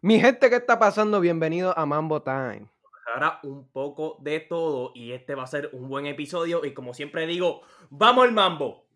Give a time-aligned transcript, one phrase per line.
[0.00, 1.18] Mi gente, ¿qué está pasando?
[1.18, 2.68] Bienvenido a Mambo Time.
[3.12, 6.94] Ahora un poco de todo y este va a ser un buen episodio y como
[6.94, 8.86] siempre digo, ¡vamos al mambo!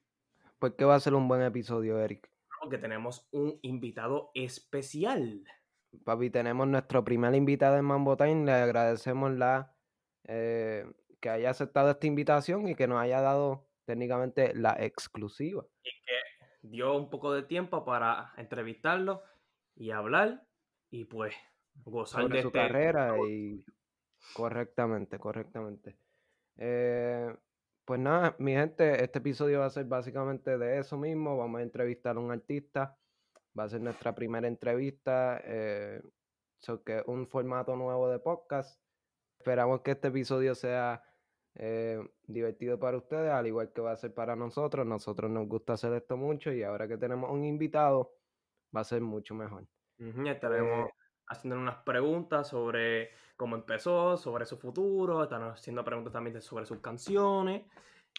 [0.61, 2.31] ¿Por qué va a ser un buen episodio, Eric?
[2.61, 5.43] Porque tenemos un invitado especial.
[6.05, 8.45] Papi, tenemos nuestro primer invitado en Mambo Time.
[8.45, 9.75] Le agradecemos la
[10.29, 10.87] eh,
[11.21, 15.65] que haya aceptado esta invitación y que nos haya dado técnicamente la exclusiva.
[15.83, 19.23] Y que dio un poco de tiempo para entrevistarlo
[19.75, 20.45] y hablar
[20.93, 21.35] y pues
[21.85, 23.65] gozar sobre de su este- carrera y
[24.35, 25.97] correctamente, correctamente.
[26.59, 27.35] Eh,
[27.85, 31.37] pues nada, mi gente, este episodio va a ser básicamente de eso mismo.
[31.37, 32.97] Vamos a entrevistar a un artista.
[33.59, 35.41] Va a ser nuestra primera entrevista.
[35.45, 36.01] Eh,
[36.61, 38.79] so que un formato nuevo de podcast.
[39.39, 41.03] Esperamos que este episodio sea
[41.55, 44.87] eh, divertido para ustedes, al igual que va a ser para nosotros.
[44.87, 48.15] Nosotros nos gusta hacer esto mucho y ahora que tenemos un invitado,
[48.77, 49.67] va a ser mucho mejor.
[50.25, 50.93] Ya estaremos Eh,
[51.29, 56.81] haciendo unas preguntas sobre cómo empezó, sobre su futuro, estaremos haciendo preguntas también sobre sus
[56.81, 57.63] canciones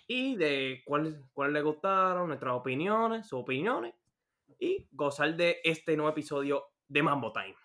[0.08, 3.94] y de cuáles cuáles le gustaron, nuestras opiniones, sus opiniones
[4.60, 7.56] y gozar de este nuevo episodio de Mambo Time.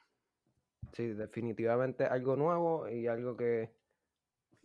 [0.92, 3.72] Sí, definitivamente algo nuevo y algo que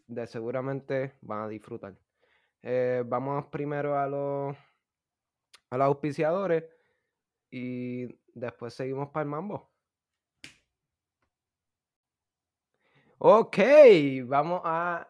[0.07, 1.95] de seguramente van a disfrutar.
[2.61, 4.55] Eh, vamos primero a los
[5.69, 6.65] a los auspiciadores
[7.51, 9.69] y después seguimos para el mambo.
[13.17, 13.57] Ok,
[14.25, 15.09] vamos a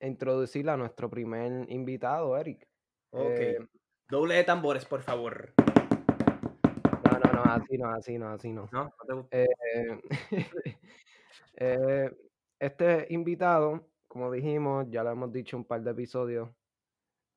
[0.00, 2.68] introducir a nuestro primer invitado, Eric.
[3.10, 3.30] Ok.
[3.30, 3.58] Eh,
[4.10, 5.54] Doble de tambores, por favor.
[5.56, 8.68] no, no, no, así no, así no, así no.
[8.72, 8.92] ¿No?
[9.08, 9.44] ¿No te?
[9.44, 10.00] Eh,
[11.54, 12.10] eh,
[12.58, 16.50] este invitado, como dijimos, ya lo hemos dicho un par de episodios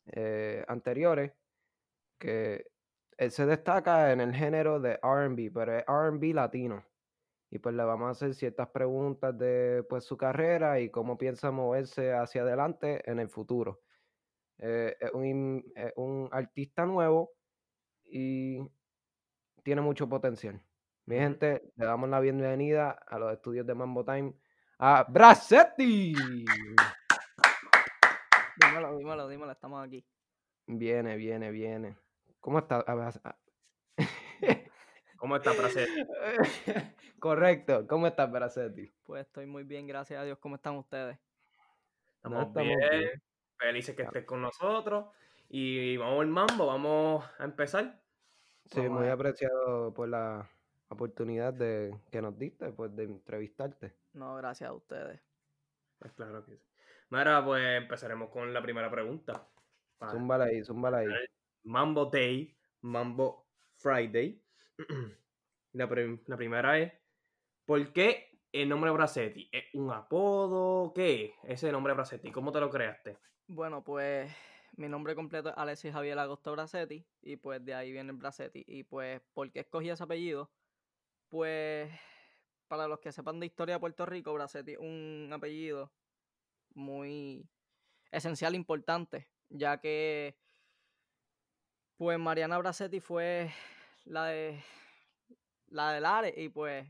[0.07, 1.31] eh, anteriores,
[2.17, 2.72] que
[3.23, 6.83] él se destaca en el género de RB, pero es RB latino.
[7.49, 11.51] Y pues le vamos a hacer ciertas preguntas de pues, su carrera y cómo piensa
[11.51, 13.81] moverse hacia adelante en el futuro.
[14.57, 17.31] Eh, es un, es un artista nuevo
[18.05, 18.59] y
[19.63, 20.61] tiene mucho potencial.
[21.05, 24.33] Mi gente, le damos la bienvenida a los estudios de Mambo Time
[24.79, 26.13] a Bracetti.
[28.55, 30.05] Dímelo, dímelo, dímelo, estamos aquí.
[30.65, 32.02] Viene, viene, viene.
[32.43, 32.83] ¿Cómo está?
[35.15, 35.87] ¿Cómo está, Pracer?
[37.17, 37.87] Correcto.
[37.87, 38.91] ¿Cómo estás, Bracetti?
[39.05, 40.37] Pues estoy muy bien, gracias a Dios.
[40.39, 41.17] ¿Cómo están ustedes?
[42.25, 43.21] No, Estamos bien, bien.
[43.57, 45.05] felices que estés con nosotros
[45.47, 48.01] y vamos al mambo, vamos a empezar.
[48.65, 50.49] Sí, Vamos muy apreciado por la
[50.89, 53.95] oportunidad de que nos diste, pues, de entrevistarte.
[54.11, 55.21] No, gracias a ustedes.
[55.97, 56.61] Pues claro que sí.
[57.09, 59.47] Mira, pues empezaremos con la primera pregunta.
[59.97, 61.07] Pa- Zúmbala ahí, zúmbala ahí.
[61.63, 64.45] Mambo Day, Mambo Friday.
[65.73, 66.93] La, prim- la primera es,
[67.65, 69.49] ¿por qué el nombre Bracetti?
[69.51, 70.93] ¿Es un apodo?
[70.93, 72.31] ¿Qué es ese nombre Bracetti?
[72.31, 73.17] ¿Cómo te lo creaste?
[73.47, 74.31] Bueno, pues
[74.77, 78.63] mi nombre completo es Alexis Javier Agosto Bracetti y pues de ahí viene el Bracetti.
[78.67, 80.53] Y pues, ¿por qué escogí ese apellido?
[81.29, 81.91] Pues,
[82.67, 85.93] para los que sepan de historia de Puerto Rico, Bracetti es un apellido
[86.75, 87.49] muy
[88.11, 90.42] esencial, importante, ya que
[91.97, 93.51] pues Mariana Bracetti fue
[94.05, 94.63] la de
[95.67, 96.87] la del Are y pues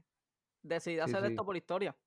[0.61, 1.25] decidí hacer sí.
[1.25, 1.97] esto por historia.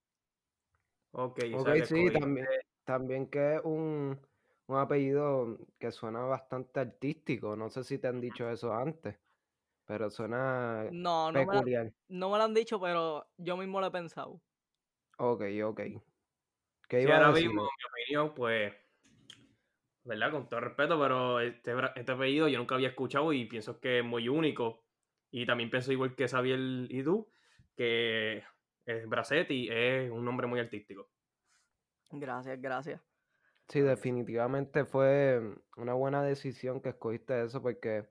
[1.10, 1.40] Ok,
[1.84, 2.46] sí, también,
[2.84, 4.20] también que es un,
[4.66, 7.56] un apellido que suena bastante artístico.
[7.56, 9.18] No sé si te han dicho eso antes,
[9.86, 11.94] pero suena No, no me, la- peculiar.
[12.08, 14.42] no me lo han dicho, pero yo mismo lo he pensado.
[15.18, 15.80] Ok, ok.
[16.88, 17.50] ¿Qué Sí, iba a ahora decir?
[17.50, 18.74] mismo, en mi opinión, pues,
[20.06, 20.31] ¿verdad?
[20.33, 24.05] Con todo respeto, pero este, este apellido yo nunca había escuchado y pienso que es
[24.05, 24.84] muy único.
[25.31, 26.59] Y también pienso igual que Xavier
[26.91, 27.31] y tú,
[27.77, 28.44] que
[28.87, 31.11] eh, Bracetti es un nombre muy artístico.
[32.11, 33.00] Gracias, gracias.
[33.69, 35.41] Sí, definitivamente fue
[35.77, 38.09] una buena decisión que escogiste eso porque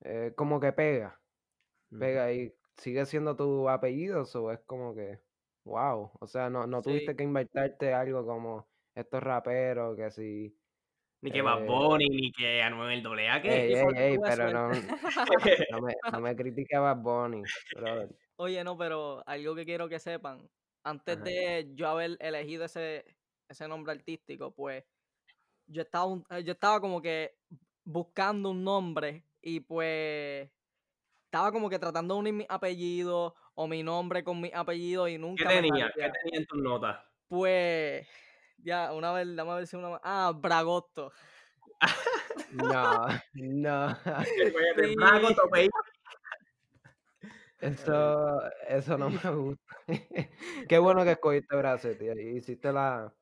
[0.00, 1.22] eh, como que pega,
[1.98, 5.22] pega y sigue siendo tu apellido, o es como que,
[5.64, 7.16] wow, o sea, no, no tuviste Sí.
[7.16, 10.59] que inventarte algo como estos raperos que si,
[11.22, 13.48] Ni que Bad Eh, Bunny, ni que Anuel AA, ¿qué?
[13.66, 14.68] ey, ey, ey, pero no,
[15.70, 17.42] no me, no me critiques a Bad Bunny,
[17.76, 18.08] brother.
[18.36, 20.48] Oye, no, pero algo que quiero que sepan,
[20.82, 21.24] antes Ajá.
[21.24, 23.04] de yo haber elegido ese,
[23.48, 24.84] ese nombre artístico, pues
[25.66, 27.36] yo estaba, un- eh, yo estaba como que
[27.84, 30.50] buscando un nombre y pues
[31.26, 35.12] estaba como que tratando de unir mi apellido o mi nombre con mi apellido y
[35.14, 35.90] ¿Qué nunca me tenía?
[35.94, 37.00] ¿Qué tenía en tus notas?
[37.28, 38.08] Pues,
[38.62, 40.00] ya, una vez, dame a ver si una más.
[40.04, 41.12] Ah, Bragosto.
[42.52, 43.96] No, no.
[44.76, 44.94] Sí.
[44.96, 45.68] Brago, Topey.
[47.60, 49.76] Eso, eso no me gusta.
[50.68, 52.06] Qué bueno que escogiste Bracetti.
[52.06, 53.14] y Hiciste la,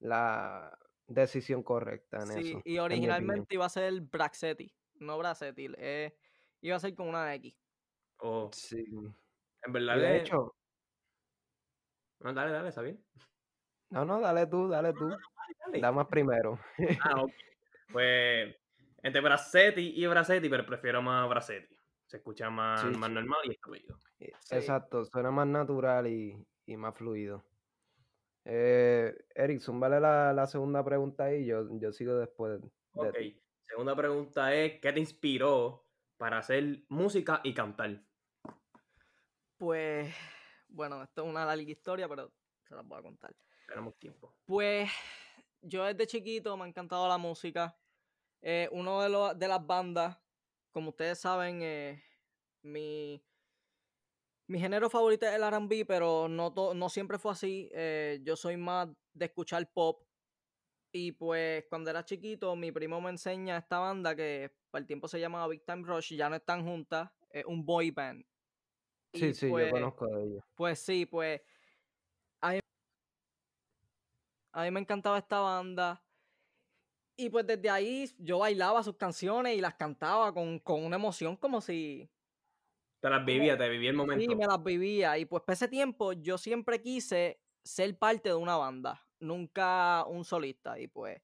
[0.00, 2.62] la decisión correcta en Sí, eso.
[2.64, 5.68] y originalmente iba a ser Bracetti, no Bracetti.
[5.78, 6.14] eh,
[6.60, 7.54] iba a ser con una X.
[8.18, 8.84] Oh, Sí.
[9.62, 10.54] en verdad de le- hecho,
[12.20, 13.02] No, dale, dale, está bien.
[13.90, 15.08] No, no, dale tú, dale tú.
[15.66, 15.80] Dale.
[15.80, 16.58] Damas primero.
[17.02, 17.32] Ah, ok.
[17.92, 18.56] Pues
[19.02, 21.76] entre Bracetti y Bracetti, pero prefiero más Bracetti.
[22.06, 23.14] Se escucha más, Sí, más sí.
[23.14, 23.98] normal y es fluido.
[24.18, 24.30] Sí.
[24.50, 27.44] Exacto, suena más natural y, y más fluido.
[28.44, 33.16] Eh, Erickson, vale la, la segunda pregunta ahí, yo, yo sigo después de Ok.
[33.16, 33.40] ti.
[33.66, 38.02] Segunda pregunta es, ¿qué te inspiró para hacer música y cantar?
[39.56, 40.12] Pues,
[40.68, 42.32] bueno, esto es una larga historia, pero
[42.64, 43.34] se las voy a contar.
[43.70, 44.34] Tenemos tiempo.
[44.46, 44.90] Pues
[45.62, 47.78] yo desde chiquito me ha encantado la música.
[48.42, 50.18] Eh, uno de, los, de las bandas,
[50.72, 52.02] como ustedes saben, eh,
[52.62, 53.22] mi,
[54.48, 57.68] mi género favorito es el RB, pero no, to- no siempre fue así.
[57.72, 60.02] Eh, yo soy más de escuchar pop.
[60.92, 65.06] Y pues cuando era chiquito, mi primo me enseña esta banda que para el tiempo
[65.06, 68.24] se llamaba Big Time Rush, ya no están juntas, es un boy band.
[69.14, 70.44] Sí, Y sí, pues, yo conozco de ellos.
[70.56, 71.42] pues sí, pues
[74.52, 76.04] a mí me encantaba esta banda.
[77.16, 81.36] Y pues desde ahí yo bailaba sus canciones y las cantaba con, con una emoción
[81.36, 82.10] como si
[83.00, 84.26] Te las vivía, te vivía el momento.
[84.28, 85.18] sí, me las vivía.
[85.18, 90.24] Y pues para ese tiempo yo siempre quise ser parte de una banda, nunca un
[90.24, 90.78] solista.
[90.78, 91.20] Y pues,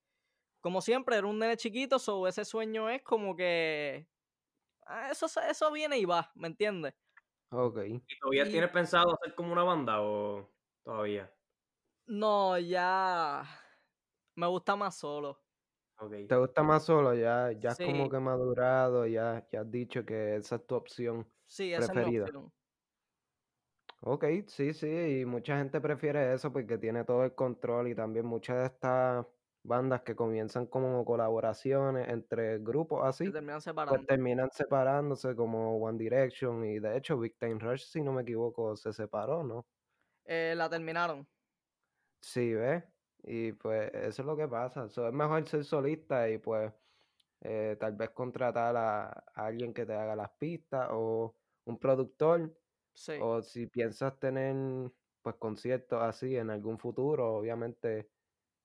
[0.61, 4.08] como siempre, era un nene chiquito, so ese sueño es como que
[4.87, 6.94] ah, eso, se- eso viene y va, ¿me entiendes?
[7.50, 7.76] Ok.
[8.08, 10.52] ¿Y todavía y- tienes pensado hacer como una banda o
[10.84, 11.32] todavía?
[12.08, 13.44] No, ya
[14.36, 15.42] me gusta más solo.
[15.98, 16.12] Ok.
[16.28, 17.14] ¿Te gusta más solo?
[17.14, 21.30] Ya, ya es como que madurado, ya, ya has dicho que esa es tu opción.
[21.48, 22.28] Sí, esa es mi Preferida.
[22.28, 22.52] opción.
[24.02, 24.86] Ok, sí, sí,
[25.20, 29.26] y mucha gente prefiere eso porque tiene todo el control y también muchas de estas
[29.62, 34.06] bandas que comienzan como colaboraciones entre grupos Se así, terminan pues separando.
[34.06, 38.76] terminan separándose como One Direction y de hecho Big Time Rush, si no me equivoco,
[38.76, 39.66] se separó, ¿no?
[40.24, 41.26] Eh, la terminaron.
[42.26, 42.82] Sí, ¿ves?
[43.23, 44.88] Y pues eso es lo que pasa.
[44.88, 46.73] So, es mejor ser solista y pues
[47.40, 51.37] eh, tal vez contratar a, a alguien que te haga las pistas o
[51.67, 52.58] un productor
[52.94, 53.12] Sí.
[53.17, 54.93] o si piensas tener
[55.23, 58.12] pues conciertos así en algún futuro, obviamente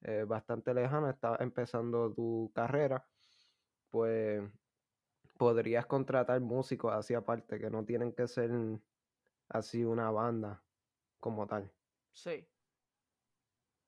[0.02, 3.10] eh, bastante lejano, estás empezando tu carrera,
[3.90, 4.44] pues
[5.38, 8.52] podrías contratar músicos así aparte, que no tienen que ser
[9.50, 10.66] así una banda
[11.20, 11.74] como tal.
[12.14, 12.48] Sí.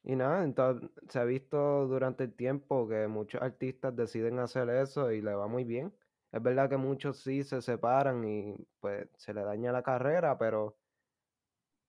[0.04, 5.12] Y nada, entonces se ha visto durante el tiempo que muchos artistas deciden hacer eso
[5.12, 5.96] y le va muy bien.
[6.32, 10.78] Es verdad que muchos sí se separan y pues se le daña la carrera, pero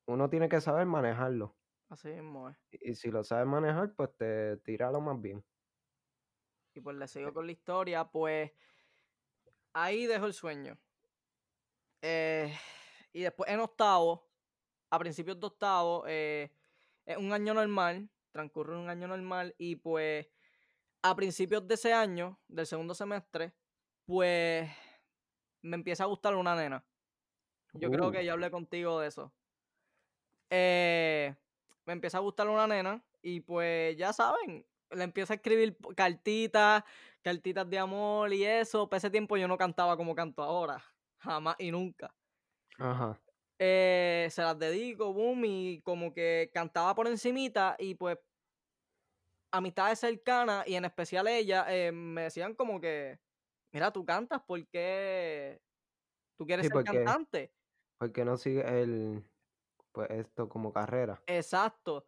[0.07, 1.59] uno tiene que saber manejarlo.
[1.89, 2.57] Así mismo es.
[2.71, 5.45] Y y si lo sabes manejar, pues te tira lo más bien.
[6.75, 8.53] Y pues le sigo con la historia, pues
[9.73, 10.79] ahí dejo el sueño.
[12.03, 12.53] Eh,
[13.13, 14.31] y después en octavo,
[14.91, 16.53] a principios de octavo, eh,
[17.07, 20.29] es un año normal, transcurre un año normal y pues
[21.03, 23.55] a principios de ese año, del segundo semestre,
[24.07, 24.71] pues
[25.63, 26.87] me empieza a gustar una nena.
[27.75, 29.35] Yo creo Uh, que ya hablé contigo de eso.
[30.51, 31.35] Eh,
[31.87, 36.85] me empieza a gustar una nena y pues ya saben, le empiezo a escribir cartitas,
[37.23, 38.89] cartitas de amor y eso.
[38.89, 40.83] Para ese tiempo yo no cantaba como canto ahora,
[41.19, 42.15] jamás y nunca.
[42.79, 43.21] Ajá.
[43.67, 48.19] Eh, se las dedico, boom, y como que cantaba por encimita y pues
[49.53, 53.21] amistades cercanas y en especial ella eh, me decían como que,
[53.73, 55.63] mira, tú cantas porque
[56.39, 57.55] tú quieres Sí, ser porque, cantante.
[57.99, 59.25] porque no sigue el,
[59.93, 61.25] pues esto como carrera.
[61.27, 62.07] Exacto.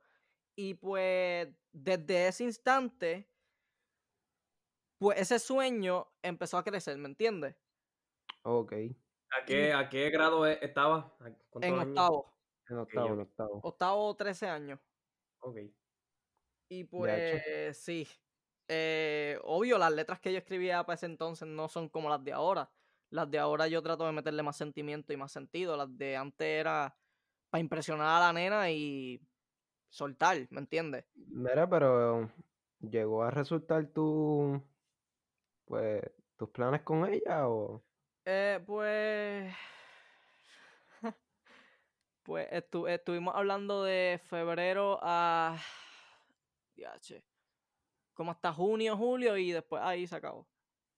[0.57, 3.31] Y pues desde ese instante,
[4.99, 7.57] pues ese sueño empezó a crecer, ¿me entiendes?
[8.45, 8.73] Ok.
[9.31, 11.07] ¿A qué, a qué grado e- estabas?
[11.21, 11.89] ¿A ¿Cuántos En años?
[11.89, 12.33] octavo,
[12.69, 13.61] En octavo, en octavo.
[13.63, 14.81] octavo, 13 años.
[15.41, 15.57] Ok.
[16.69, 18.09] Y pues sí,
[18.69, 22.33] eh, obvio, las letras que yo escribía para ese entonces no son como las de
[22.33, 22.71] ahora.
[23.11, 25.77] Las de ahora yo trato de meterle más sentimiento y más sentido.
[25.77, 26.99] Las de antes era
[27.51, 29.21] para impresionar a la nena y
[29.91, 31.07] soltar, ¿me entiendes?
[31.15, 32.31] Mira, pero
[32.81, 34.63] llegó a resultar tu,
[35.65, 36.03] pues,
[36.37, 37.86] tus planes con ella o...
[38.27, 39.55] Eh, pues.
[42.25, 45.57] Pues estu- estuvimos hablando de febrero a.
[46.75, 47.25] Diache,
[48.15, 50.47] Como hasta junio, julio y después ahí se acabó.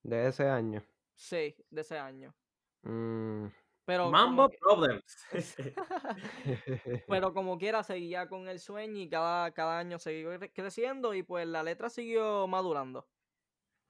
[0.02, 0.82] de ese año.
[1.14, 2.34] Sí, de ese año.
[2.82, 3.46] Mm,
[3.84, 5.26] Pero Mambo que- Problems.
[7.08, 11.22] pero como quiera, seguía con el sueño y cada, cada año siguió cre- creciendo y
[11.22, 13.06] pues la letra siguió madurando.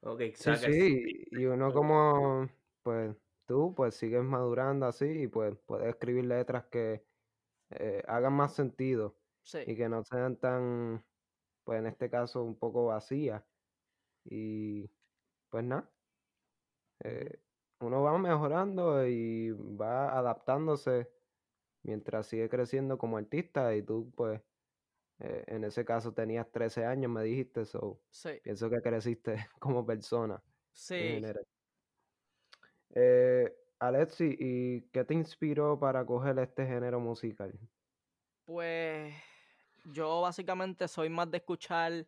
[0.03, 2.49] ok, Sí, sí, y uno como,
[2.83, 3.15] pues
[3.49, 7.07] tú, pues sigues madurando así y pues puedes escribir letras que
[7.71, 11.07] eh, hagan más sentido Sí, y que no sean tan,
[11.65, 13.45] pues en este caso, un poco vacías.
[14.25, 14.93] Y
[15.51, 15.95] pues nada,
[17.05, 17.41] eh,
[17.81, 21.13] uno va mejorando y va adaptándose
[21.83, 24.43] mientras sigue creciendo como artista y tú, pues,
[25.21, 29.87] eh, en ese caso tenías 13 años, me dijiste, so sí, pienso que creciste como
[29.87, 30.45] persona
[30.99, 31.23] en sí.
[31.23, 31.47] general.
[32.95, 37.59] Eh, Alexi, ¿y qué te inspiró para coger este género musical?
[38.45, 39.15] Pues
[39.85, 42.07] yo básicamente soy más de escuchar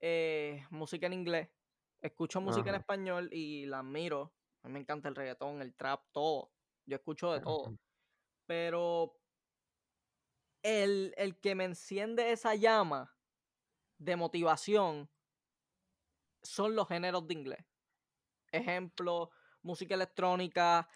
[0.00, 1.48] eh, música en inglés.
[2.00, 4.34] Escucho música en español y la admiro.
[4.62, 6.52] A mí me encanta el reggaetón, el trap, todo.
[6.84, 7.66] Yo escucho de todo.
[7.66, 7.76] Ajá.
[8.46, 9.20] Pero
[10.62, 13.16] el, el que me enciende esa llama
[13.98, 15.08] de motivación
[16.42, 17.64] son los géneros de inglés.
[18.50, 19.30] Ejemplo,
[19.62, 20.88] música electrónica,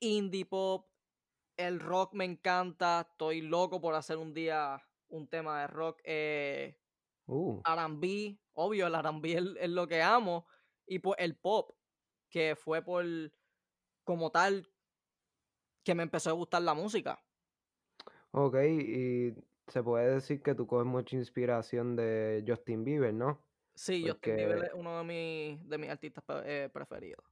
[0.00, 0.88] indie pop,
[1.56, 3.06] el rock me encanta.
[3.10, 6.00] Estoy loco por hacer un día un tema de rock.
[6.04, 6.78] Eh,
[7.28, 10.46] Uh, R&B, obvio, el R&B es, es lo que amo.
[10.86, 11.76] Y pues el pop,
[12.30, 13.04] que fue por
[14.04, 14.66] como tal
[15.84, 17.22] que me empezó a gustar la música.
[18.32, 19.34] ok, y
[19.66, 23.46] se puede decir que tú coges mucha inspiración de Justin Bieber, ¿no?
[23.74, 27.24] Sí, Justin Bieber es uno de mis, de mis artistas eh, preferidos.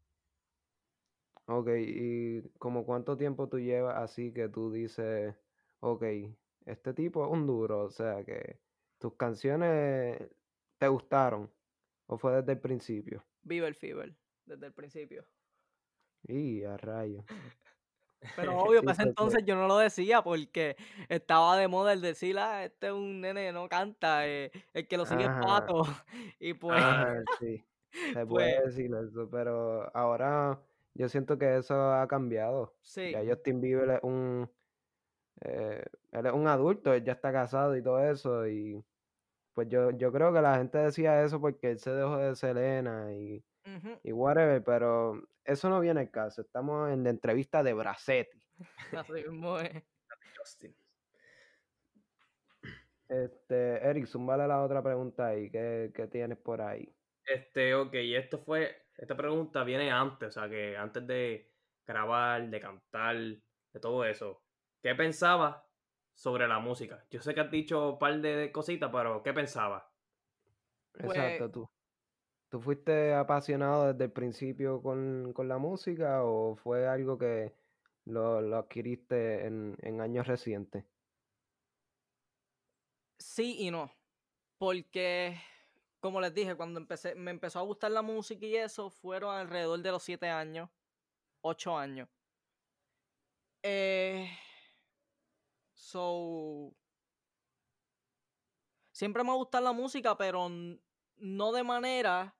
[1.46, 5.34] Ok, y como cuánto tiempo tú llevas así que tú dices,
[5.80, 6.04] ok,
[6.66, 8.60] este tipo es un duro, o sea que
[8.98, 10.18] tus canciones
[10.78, 11.50] te gustaron,
[12.06, 13.24] o fue desde el principio.
[13.42, 15.24] Bieber Fever, desde el principio.
[16.24, 17.24] Y a rayo.
[18.34, 20.76] Pero obvio, para ese entonces yo no lo decía porque
[21.08, 24.88] estaba de moda el decir, ah, este es un nene que no canta, eh, el
[24.88, 25.82] que lo sigue es pato.
[26.40, 30.60] Y pues, ajá, sí, se pues, puede decir eso, pero ahora
[30.96, 32.76] yo siento que eso ha cambiado.
[32.82, 34.50] sí, Ya Justin Bieber es un,
[35.42, 38.84] eh, él es un adulto, él ya está casado y todo eso, y
[39.54, 43.12] pues yo, yo creo que la gente decía eso porque él se dejó de Selena
[43.14, 43.44] y,
[44.02, 46.42] y whatever, pero eso no viene al caso.
[46.42, 48.42] Estamos en la entrevista de Bracetti.
[48.92, 49.82] así mismo es.
[50.38, 50.76] Justin.
[53.08, 56.92] Este, Eric, zúmbale la otra pregunta ahí, ¿qué, qué tienes por ahí?
[57.24, 61.50] Este, ok, esto fue, esta pregunta viene antes, o sea, que antes de
[61.86, 64.42] grabar, de cantar, de todo eso,
[64.82, 65.56] ¿qué pensabas
[66.14, 67.04] sobre la música?
[67.10, 69.84] Yo sé que has dicho un par de cositas, pero ¿qué pensabas?
[70.92, 71.70] Pues, Exacto, tú.
[72.48, 77.52] ¿Tú fuiste apasionado desde el principio con, con la música o fue algo que
[78.04, 80.84] lo, lo adquiriste en, en años recientes?
[83.18, 83.90] sí y no.
[84.58, 85.38] Porque,
[86.06, 89.80] como les dije, cuando empecé, me empezó a gustar la música y eso, fueron alrededor
[89.82, 90.70] de los siete años,
[91.40, 92.08] ocho años.
[93.62, 94.30] Eh,
[95.74, 96.72] so,
[98.92, 100.48] siempre me ha gustado la música, pero
[101.16, 102.36] no de manera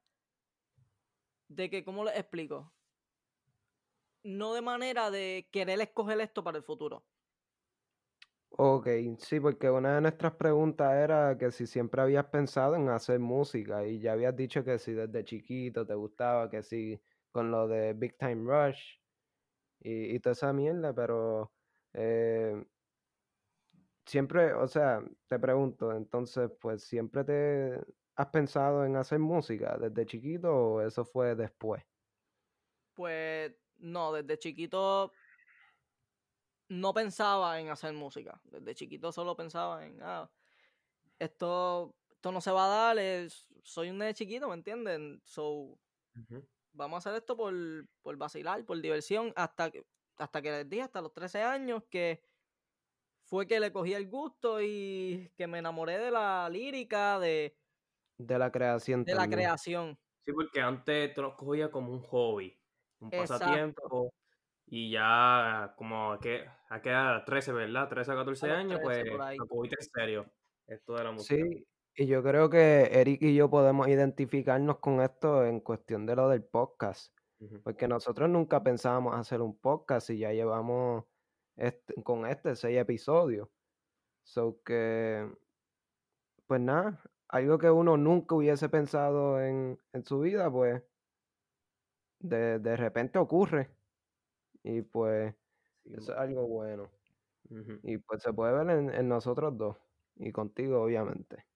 [1.48, 2.72] de que, ¿cómo les explico?
[4.22, 7.04] No de manera de querer escoger esto para el futuro.
[8.50, 8.88] Ok,
[9.18, 13.86] sí, porque una de nuestras preguntas era que si siempre habías pensado en hacer música
[13.86, 17.00] y ya habías dicho que si desde chiquito te gustaba, que si
[17.30, 18.98] con lo de Big Time Rush
[19.80, 21.54] y, y toda esa mierda, pero
[21.92, 22.64] eh,
[24.06, 27.80] siempre, o sea, te pregunto, entonces, pues siempre te
[28.14, 31.84] has pensado en hacer música desde chiquito o eso fue después?
[32.94, 35.12] Pues no, desde chiquito
[36.68, 38.40] no pensaba en hacer música.
[38.44, 40.30] Desde chiquito solo pensaba en, ah,
[41.18, 45.22] esto, esto no se va a dar, es- soy un nene chiquito, ¿me entienden?
[45.24, 45.80] So,
[46.72, 47.54] vamos a hacer esto por,
[48.02, 49.86] por vacilar, por diversión, hasta que,
[50.18, 52.22] hasta que les dije, hasta los 13 años, que
[53.24, 57.56] fue que le cogí el gusto y que me enamoré de la lírica, de,
[58.18, 59.98] De la creación de la creación.
[60.26, 62.60] Sí, porque antes te lo cogías como un hobby,
[63.00, 63.92] un Exacto.
[63.92, 64.12] pasatiempo,
[64.66, 67.88] y ya como que a que a 13, ¿verdad?
[67.88, 70.26] 13 a 14 A los años, 13 pues lo cogiste en serio,
[70.66, 71.44] esto de la música.
[71.44, 76.16] Sí, y yo creo que Eric y yo podemos identificarnos con esto en cuestión de
[76.16, 77.16] lo del podcast,
[77.62, 81.04] porque nosotros nunca pensábamos hacer un podcast y ya llevamos
[81.56, 83.48] este- con este seis episodios.
[84.24, 85.30] So que,
[86.46, 90.82] pues nada, algo que uno nunca hubiese pensado en, en su vida, pues
[92.18, 93.70] de, de repente ocurre.
[94.62, 95.34] Y pues
[95.86, 96.90] Sí, Eso es algo bueno.
[97.82, 99.78] Y pues se puede ver en, en nosotros dos.
[100.16, 101.46] Y contigo, obviamente.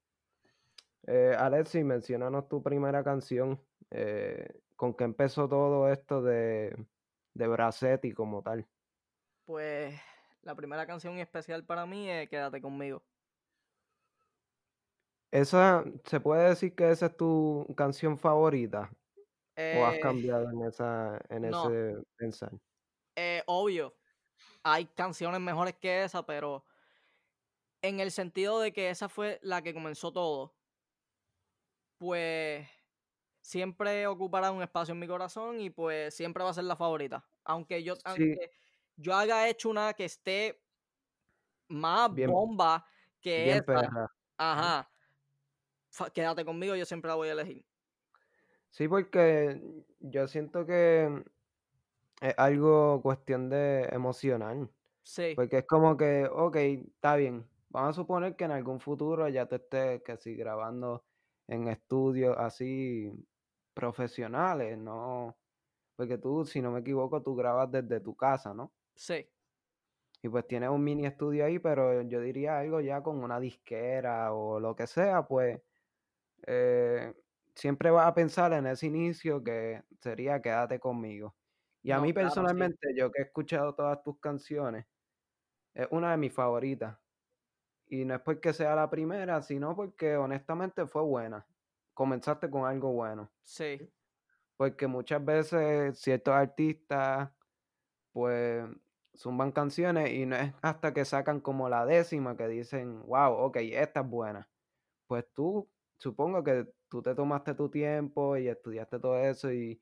[1.07, 3.61] Eh, Alexi, mencionanos tu primera canción.
[3.89, 6.87] eh, ¿Con qué empezó todo esto de,
[7.33, 8.67] de Bracetti como tal?
[9.45, 9.99] Pues
[10.41, 13.05] la primera canción especial para mí es Quédate conmigo.
[15.31, 18.91] Esa, ¿se puede decir que esa es tu canción favorita?
[19.69, 21.71] ¿O has Eh, cambiado en esa, en no.
[21.71, 22.51] ese pensar?
[23.15, 23.97] eh, obvio,
[24.63, 26.65] hay canciones mejores que esa, pero
[27.81, 30.55] en el sentido de que esa fue la que comenzó todo,
[31.97, 32.67] pues
[33.41, 37.25] siempre ocupará un espacio en mi corazón y pues siempre va a ser la favorita.
[37.43, 38.51] Aunque yo, Sí, aunque
[38.95, 40.61] yo haya hecho una que esté
[41.67, 42.85] más bien, bomba
[43.19, 44.11] que bien esa, perra.
[44.37, 44.91] Ajá,
[46.13, 47.65] quédate conmigo, yo siempre la voy a elegir.
[48.69, 49.61] Sí, porque
[49.99, 51.23] yo siento que
[52.21, 54.71] es algo cuestión de emocional.
[55.03, 57.49] Sí, Porque es como que, ok, está bien.
[57.69, 61.05] Vamos a suponer que en algún futuro ya te estés que sí, grabando
[61.47, 63.11] en estudios así
[63.73, 65.37] profesionales, ¿no?
[65.97, 68.73] Porque tú, si no me equivoco, tú grabas desde tu casa, ¿no?
[68.95, 69.29] sí,
[70.23, 74.33] Y pues tienes un mini estudio ahí, pero yo diría algo ya con una disquera
[74.33, 75.61] o lo que sea, pues
[76.47, 77.13] eh,
[77.55, 81.35] siempre vas a pensar en ese inicio que sería quédate conmigo.
[81.83, 84.85] Y a no, mí claro, sí, personalmente, yo que he escuchado todas tus canciones,
[85.73, 86.97] es una de mis favoritas.
[87.87, 91.45] Y no es porque sea la primera, sino porque honestamente fue buena.
[91.93, 93.31] Comenzaste con algo bueno.
[93.43, 93.91] sí,
[94.57, 97.31] Porque muchas veces ciertos artistas,
[98.13, 98.65] pues,
[99.17, 103.57] zumban canciones y no es hasta que sacan como la décima que dicen, wow, ok,
[103.57, 104.49] esta es buena.
[105.07, 109.81] Pues tú, supongo que tú te tomaste tu tiempo y estudiaste todo eso y,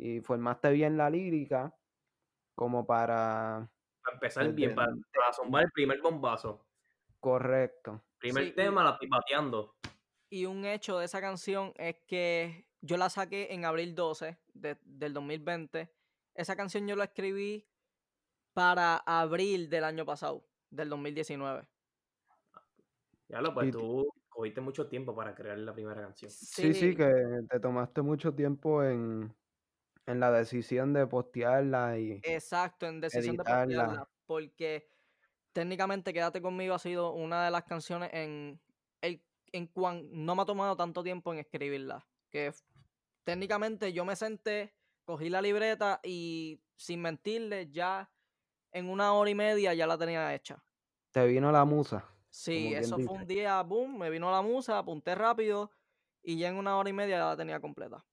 [0.00, 1.76] y formaste bien la lírica
[2.54, 3.70] como para,
[4.02, 4.92] Para empezar bien, para,
[5.50, 6.66] para el primer bombazo.
[7.20, 8.02] correcto.
[8.18, 9.76] Primer sí, y, tema, la estoy bateando.
[10.30, 14.78] y un hecho de esa canción es que yo la saqué en abril 12 de-
[14.84, 15.92] del 2020.
[16.34, 17.68] Esa canción yo la escribí
[18.54, 21.68] para abril del año pasado, del 2019.
[23.28, 26.30] Ya lo, pues tú cogiste mucho tiempo para crear la primera canción.
[26.30, 27.12] sí, sí, Sí, que
[27.48, 29.34] te tomaste mucho tiempo en,
[30.06, 34.88] en la decisión de postearla y exacto, en decisión de postearla, porque
[35.52, 38.62] técnicamente Quédate conmigo ha sido una de las canciones en
[39.02, 42.52] el en cuan no me ha tomado tanto tiempo en escribirla, que
[43.24, 48.12] técnicamente yo me senté, cogí la libreta y sin mentirle ya
[48.72, 50.64] en una hora y media ya la tenía hecha.
[51.12, 53.16] Te vino la musa, Sí, eso fue dice.
[53.16, 55.70] un día, boom, me vino la musa, apunté rápido
[56.22, 58.06] y ya en una hora y media ya la tenía completa.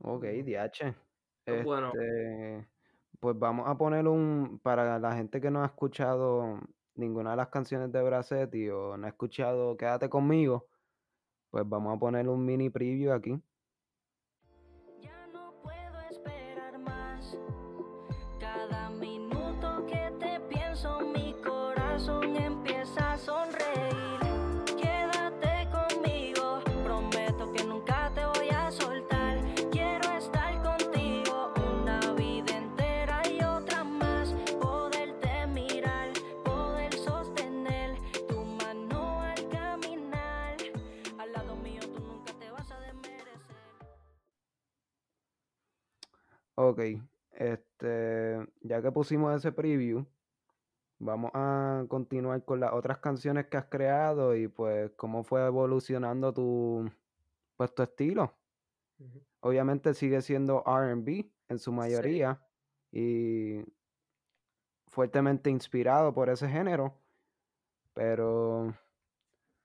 [0.00, 0.24] Ok.
[0.44, 0.94] DH.
[1.44, 2.68] Pues bueno, Este,
[3.20, 6.60] pues vamos a poner un, para la gente que no ha escuchado
[6.94, 10.68] ninguna de las canciones de Bracetti o no ha escuchado Quédate conmigo,
[11.50, 13.42] pues vamos a poner un mini preview aquí.
[46.70, 46.80] Ok,
[47.32, 50.06] este, ya que pusimos ese preview,
[50.98, 56.32] vamos a continuar con las otras canciones que has creado y pues cómo fue evolucionando
[56.34, 56.90] tu,
[57.56, 58.34] pues tu estilo.
[59.40, 62.42] Obviamente sigue siendo R&B en su Sí, mayoría
[62.90, 63.62] y
[64.88, 67.00] fuertemente inspirado por ese género,
[67.94, 68.74] pero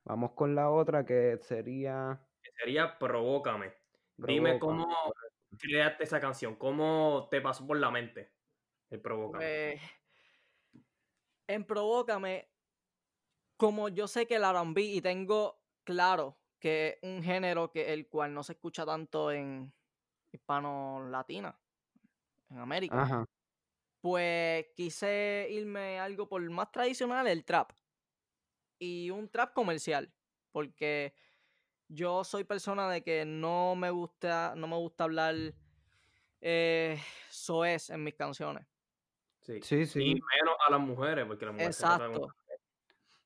[0.06, 3.74] vamos con la otra que sería que sería Provócame.
[4.18, 4.60] Dime Provócame.
[4.60, 5.14] cómo
[5.64, 8.34] creaste esa canción, cómo te pasó por la mente
[8.90, 9.46] el Provócame.
[9.46, 9.82] pues
[11.48, 12.50] en Provócame,
[13.58, 18.08] como yo sé que el R&B y tengo claro que es un género que el
[18.08, 19.74] cual no se escucha tanto en
[20.32, 21.60] hispano latina,
[22.50, 23.26] en América, Ajá,
[24.04, 27.72] pues quise irme a algo por más tradicional, el trap.
[28.78, 30.14] Y un trap comercial,
[30.52, 31.14] porque
[31.94, 35.36] yo soy persona de que no me gusta, no me gusta hablar
[36.42, 38.66] eh, soez en mis canciones.
[39.42, 39.62] Sí.
[39.62, 40.00] sí, Y sí.
[40.00, 42.36] menos a las mujeres, porque las mujeres Exacto.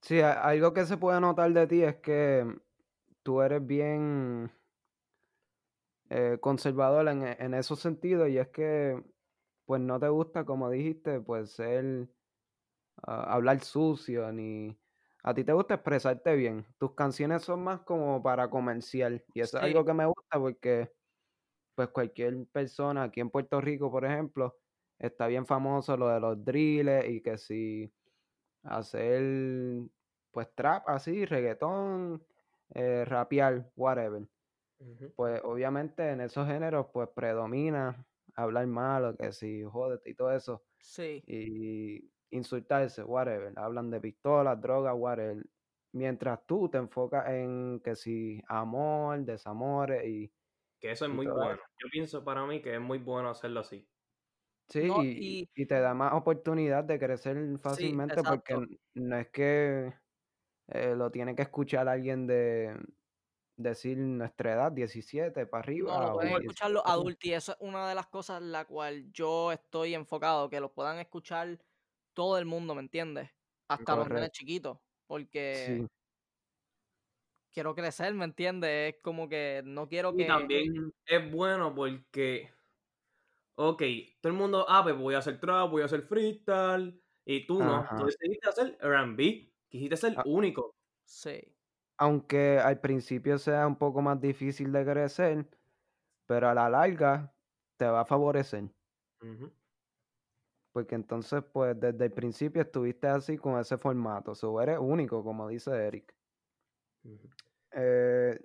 [0.01, 2.45] Sí, algo que se puede notar de ti es que
[3.23, 4.51] tú eres bien
[6.09, 9.03] eh, conservador en, e- en esos sentidos y es que
[9.65, 12.07] pues no te gusta, como dijiste, pues ser,
[13.03, 14.77] ah, hablar sucio, ni...
[15.27, 16.65] A ti te gusta expresarte bien.
[16.79, 19.25] Tus canciones son más como para comercial.
[19.33, 20.93] Y eso es algo que me gusta porque,
[21.75, 24.57] pues cualquier persona aquí en Puerto Rico, por ejemplo,
[24.99, 27.93] está bien famoso lo de los drills y que si
[28.63, 29.21] hacer,
[30.31, 32.25] pues trap así, reggaetón,
[32.73, 34.27] eh, rapear, whatever
[35.15, 40.63] pues obviamente en esos géneros pues predomina hablar malo, que si jódete y todo eso,
[40.79, 41.23] Sí.
[41.25, 45.45] y insultarse, whatever, hablan de pistolas, drogas, whatever,
[45.93, 50.33] mientras tú te enfocas en que si amor, desamores y
[50.79, 51.59] Que eso es muy bueno.
[51.59, 51.63] eso.
[51.79, 53.87] Yo pienso para mí que es muy bueno hacerlo así.
[54.67, 58.55] sí, No, y, y y te da más oportunidad de crecer sí, fácilmente porque
[58.93, 59.93] no es que
[60.69, 62.77] eh, lo tiene que escuchar alguien de
[63.57, 66.35] decir nuestra edad, 17 para No, arriba lo o pueden 18.
[66.35, 66.85] escuchar los 18.
[66.85, 70.59] adultos y eso es una de las cosas en la cual yo estoy enfocado, que
[70.59, 71.59] los puedan escuchar
[72.17, 73.31] todo el mundo, ¿me entiendes?
[73.69, 75.87] Hasta los nenes chiquitos, porque sí.
[77.51, 78.95] quiero crecer, ¿me entiendes?
[78.95, 80.25] Es como que no quiero Y que...
[80.25, 82.51] también es bueno porque,
[83.55, 83.81] ok,
[84.21, 87.63] todo el mundo, ah, pues voy a hacer trap, voy a hacer freestyle, y tú
[87.63, 90.75] no, tú decidiste hacer R&B, quisiste ser único.
[91.05, 91.55] Sí,
[91.97, 95.47] aunque al principio sea un poco más difícil de crecer,
[96.27, 97.35] pero a la larga
[97.77, 98.71] te va a favorecer.
[99.21, 99.51] Ujú.
[100.77, 104.35] Porque entonces, pues desde el principio estuviste así con ese formato.
[104.35, 106.13] So, eres único, como dice Eric.
[107.71, 108.39] Eh,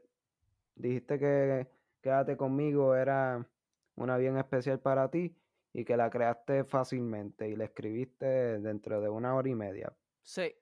[0.75, 1.68] dijiste que
[2.01, 3.47] Quédate conmigo era
[3.97, 5.37] una bien especial para ti
[5.75, 9.92] y que la creaste fácilmente y la escribiste dentro de una hora y media.
[10.23, 10.57] sí.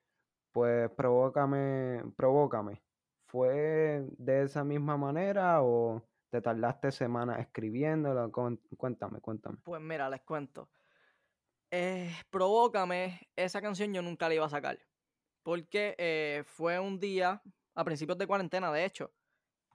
[0.51, 2.83] Pues provócame, provócame.
[3.27, 8.29] ¿Fue de esa misma manera o te tardaste semanas escribiéndola?
[8.77, 9.59] Cuéntame, cuéntame.
[9.63, 10.69] Pues mira, les cuento.
[11.71, 14.79] Eh, Provócame, esa canción yo nunca la iba a sacar.
[15.43, 17.43] Porque eh, fue un día,
[17.75, 19.15] a principios de cuarentena, de hecho.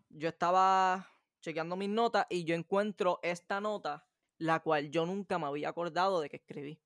[0.09, 1.07] Yo estaba
[1.41, 6.21] chequeando mis notas y yo encuentro esta nota, la cual yo nunca me había acordado
[6.21, 6.81] de que escribí.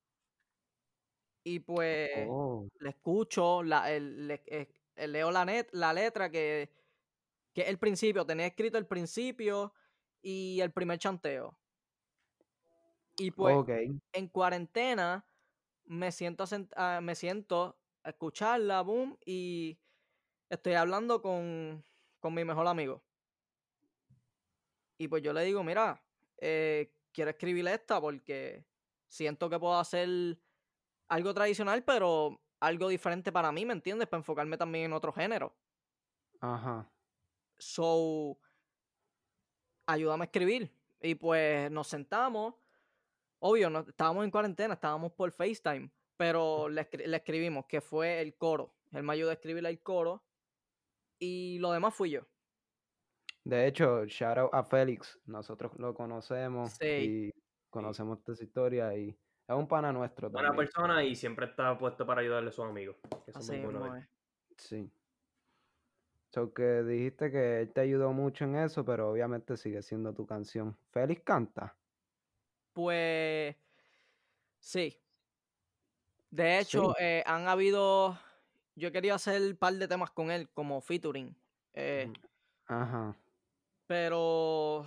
[1.44, 4.68] Y pues Oh, la escucho, la, el- le- eh,
[5.08, 6.70] leo la, net, la letra que,
[7.54, 8.26] que es el principio.
[8.26, 9.74] Tenía escrito el principio
[10.22, 11.59] y el primer chanteo.
[13.20, 13.54] Y pues
[14.12, 15.26] en cuarentena
[15.84, 16.44] me siento,
[16.76, 19.78] ah, me siento a escucharla, boom, y
[20.48, 21.84] estoy hablando con,
[22.18, 23.02] con mi mejor amigo.
[24.96, 26.02] Y pues yo le digo, mira,
[26.38, 28.66] eh, quiero escribir esta porque
[29.08, 30.38] siento que puedo hacer
[31.08, 34.08] algo tradicional, pero algo diferente para mí, ¿me entiendes?
[34.08, 35.54] Para enfocarme también en otro género.
[36.40, 36.90] Ajá.
[37.58, 38.38] So,
[39.86, 40.72] ayúdame a escribir.
[41.02, 42.54] Y pues nos sentamos.
[43.40, 48.20] Obvio, no, estábamos en cuarentena, estábamos por FaceTime, pero le, escri- le escribimos que fue
[48.20, 48.74] el coro.
[48.92, 50.22] Él me ayudó a escribir el coro
[51.18, 52.26] y lo demás fui yo.
[53.44, 55.18] De hecho, shout out a Félix.
[55.24, 57.30] Nosotros lo conocemos Sí, y
[57.70, 60.66] conocemos esta historia y es un pana nuestro Buena también.
[60.66, 62.96] persona y siempre está puesto para ayudarle a sus amigos.
[63.24, 64.02] que así muy bueno de mismo él.
[64.02, 64.64] es.
[64.66, 64.92] Sí.
[66.32, 70.26] So que dijiste que él te ayudó mucho en eso, pero obviamente sigue siendo tu
[70.26, 70.76] canción.
[70.90, 71.76] Félix canta.
[72.72, 73.56] Pues
[74.60, 75.00] sí.
[76.30, 76.60] De Sí.
[76.60, 78.16] hecho, eh, han habido.
[78.76, 81.36] Yo querido hacer un par de temas con él, como featuring.
[81.72, 82.30] eh, Ujú.
[82.66, 83.20] Ajá.
[83.86, 84.86] pero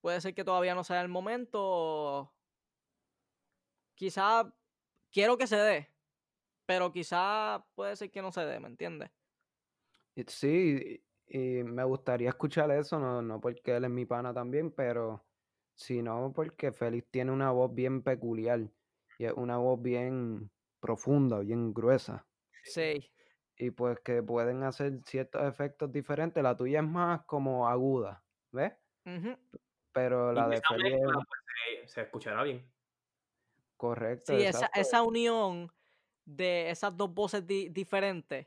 [0.00, 2.34] puede ser que todavía no sea el momento.
[3.98, 4.54] Quizá
[5.10, 5.88] quiero que se dé,
[6.66, 9.10] pero quizá puede ser que no se dé, ¿me entiendes?
[10.26, 15.27] Sí, y me gustaría escuchar eso, no, no porque él es mi pana también, pero
[15.78, 18.68] sino porque Félix tiene una voz bien peculiar
[19.16, 22.26] y es una voz bien profunda, bien gruesa.
[22.64, 23.12] Sí,
[23.56, 26.42] Y pues que pueden hacer ciertos efectos diferentes.
[26.42, 28.72] La tuya es más como aguda, ¿ves?
[29.92, 31.40] Pero la de Félix mezcla, pues,
[31.86, 32.72] se, se escuchará bien.
[33.76, 35.72] correcto, Sí, esa, esa unión
[36.24, 38.46] de esas dos voces di- diferentes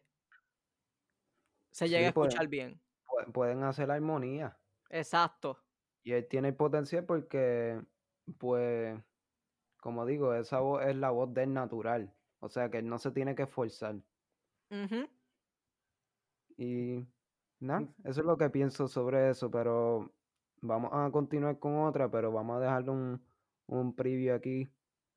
[1.72, 2.82] se llega Sí, a pues, escuchar bien.
[3.06, 4.60] pu- pueden hacer armonía.
[4.90, 5.58] Exacto.
[6.04, 7.82] Y él tiene el potencial porque,
[8.40, 9.00] pues,
[9.78, 12.16] como digo, esa voz es la voz del natural.
[12.40, 13.98] O sea que él no se tiene que esforzar.
[16.58, 17.08] Y
[17.60, 20.14] nada, eso es lo que pienso sobre eso, pero
[20.62, 23.26] vamos a continuar con otra, pero vamos a dejarle un,
[23.68, 24.72] un preview aquí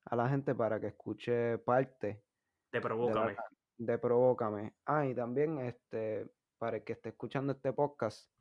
[0.04, 2.24] a la gente para que escuche parte
[2.70, 3.36] Te de la provócame.
[3.78, 4.76] de Provócame.
[4.86, 8.33] Ah, y también este, para el que esté escuchando este podcast,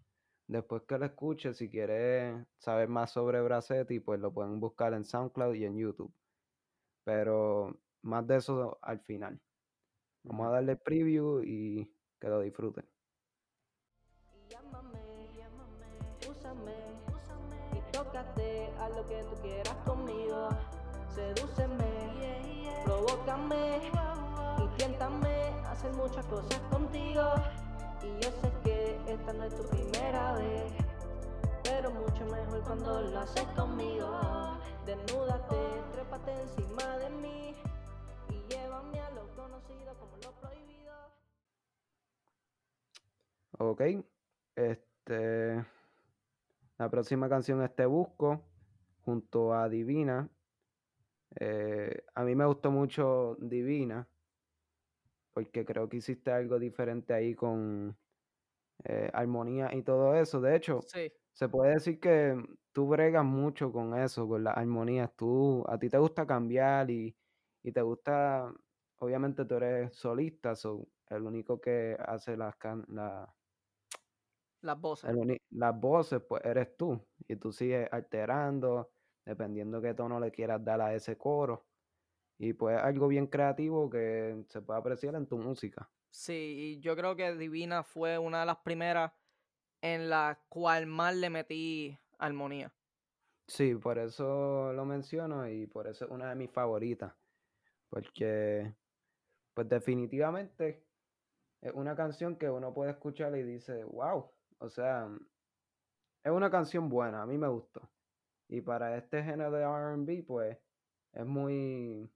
[0.48, 5.04] después que lo escuche, si quiere saber más sobre Bracetti, pues lo pueden buscar en
[5.06, 6.14] SoundCloud y en YouTube.
[7.04, 9.40] pero más de eso al final.
[10.24, 12.86] Vamos a darle preview y que lo disfruten.
[14.50, 15.88] Llámame, llámame,
[16.30, 16.76] úsame,
[17.14, 20.50] úsame y tócate a lo que tú quieras conmigo.
[21.10, 23.82] Sedúceme, provócame
[24.64, 27.24] y tiéntame a hacer muchas cosas contigo.
[28.02, 28.53] Y yo sé que
[29.08, 30.72] esta no es tu primera vez,
[31.64, 34.10] pero mucho mejor cuando lo haces conmigo.
[34.86, 35.56] Desnúdate,
[35.92, 37.56] trépate encima de mí
[38.30, 40.94] y llévame a lo conocido como lo prohibido.
[43.60, 43.82] Ok.
[44.56, 45.66] Este.
[46.78, 48.42] La próxima canción es Te Busco,
[49.06, 50.30] junto a Divina.
[51.40, 54.08] Eh, a mí me gustó mucho Divina,
[55.34, 57.96] porque creo que hiciste algo diferente ahí con
[58.84, 60.42] eh, armonía y todo eso.
[60.42, 62.36] De hecho, Sí, se puede decir que
[62.72, 65.16] tú bregas mucho con eso, con las armonías.
[65.16, 67.18] Tú, a ti te gusta cambiar y,
[67.64, 68.54] y te gusta,
[68.98, 73.36] obviamente tú eres solista, so, el único que hace las, can- la-
[74.62, 75.14] las voces.
[75.28, 77.08] el las voces, pues eres tú.
[77.28, 78.92] Y tú sigues alterando,
[79.26, 81.68] dependiendo qué tono le quieras dar a ese coro.
[82.40, 85.92] Y pues algo bien creativo que se puede apreciar en tu música.
[86.14, 89.12] Sí, y yo creo que Divina fue una de las primeras
[89.82, 92.72] en la cual más le metí armonía.
[93.48, 97.16] Sí, por eso lo menciono y por eso es una de mis favoritas.
[97.90, 98.76] Porque,
[99.56, 100.86] pues definitivamente
[101.62, 105.10] es una canción que uno puede escuchar y dice, wow, o sea,
[106.24, 107.90] es una canción buena, a mí me gustó.
[108.50, 110.60] Y para este género de RB, pues
[111.12, 112.08] es muy...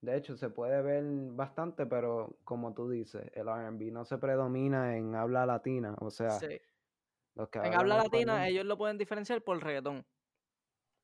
[0.00, 4.96] De hecho, se puede ver bastante, pero como tú dices, el RB no se predomina
[4.96, 6.58] en habla latina, o sea, Sí.
[7.34, 10.06] los que En habla latina español- ellos lo pueden diferenciar por reggaetón.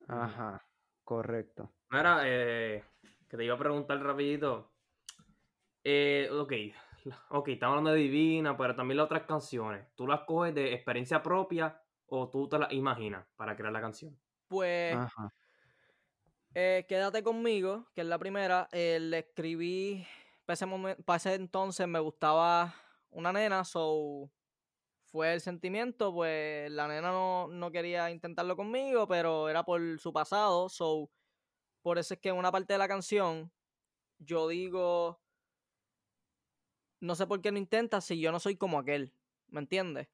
[0.08, 0.66] Ajá,
[1.04, 1.70] correcto.
[1.90, 2.84] Mira, eh,
[3.28, 4.72] que te iba a preguntar rapidito.
[5.84, 6.52] Eh, ok,
[7.30, 9.86] ok, estamos hablando de Divina, pero también las otras canciones.
[9.94, 14.18] ¿Tú las coges de experiencia propia o tú te las imaginas para crear la canción?
[14.48, 15.32] Pues Ajá.
[16.58, 18.68] Eh, Quédate conmigo, que es la primera.
[18.72, 20.06] eh, le escribí,
[20.46, 22.74] para ese, momen- para ese entonces me gustaba
[23.10, 24.30] una nena, so
[25.04, 30.12] fue el sentimiento, pues la nena no, no quería intentarlo conmigo, pero era por su
[30.14, 31.10] pasado, so
[31.82, 33.52] por eso es que en una parte de la canción
[34.18, 35.20] yo digo,
[37.00, 39.12] no sé por qué no intentas si yo no soy como aquel,
[39.48, 40.08] ¿me entiendes?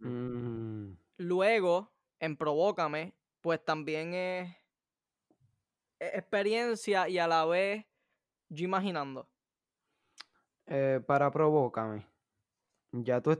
[0.00, 4.56] Mm, Luego, en Provócame, pues también es
[6.14, 7.86] experiencia y a la vez
[8.48, 9.28] yo imaginando.
[10.66, 12.06] eh, para Provócame.
[12.92, 13.36] Ya tú,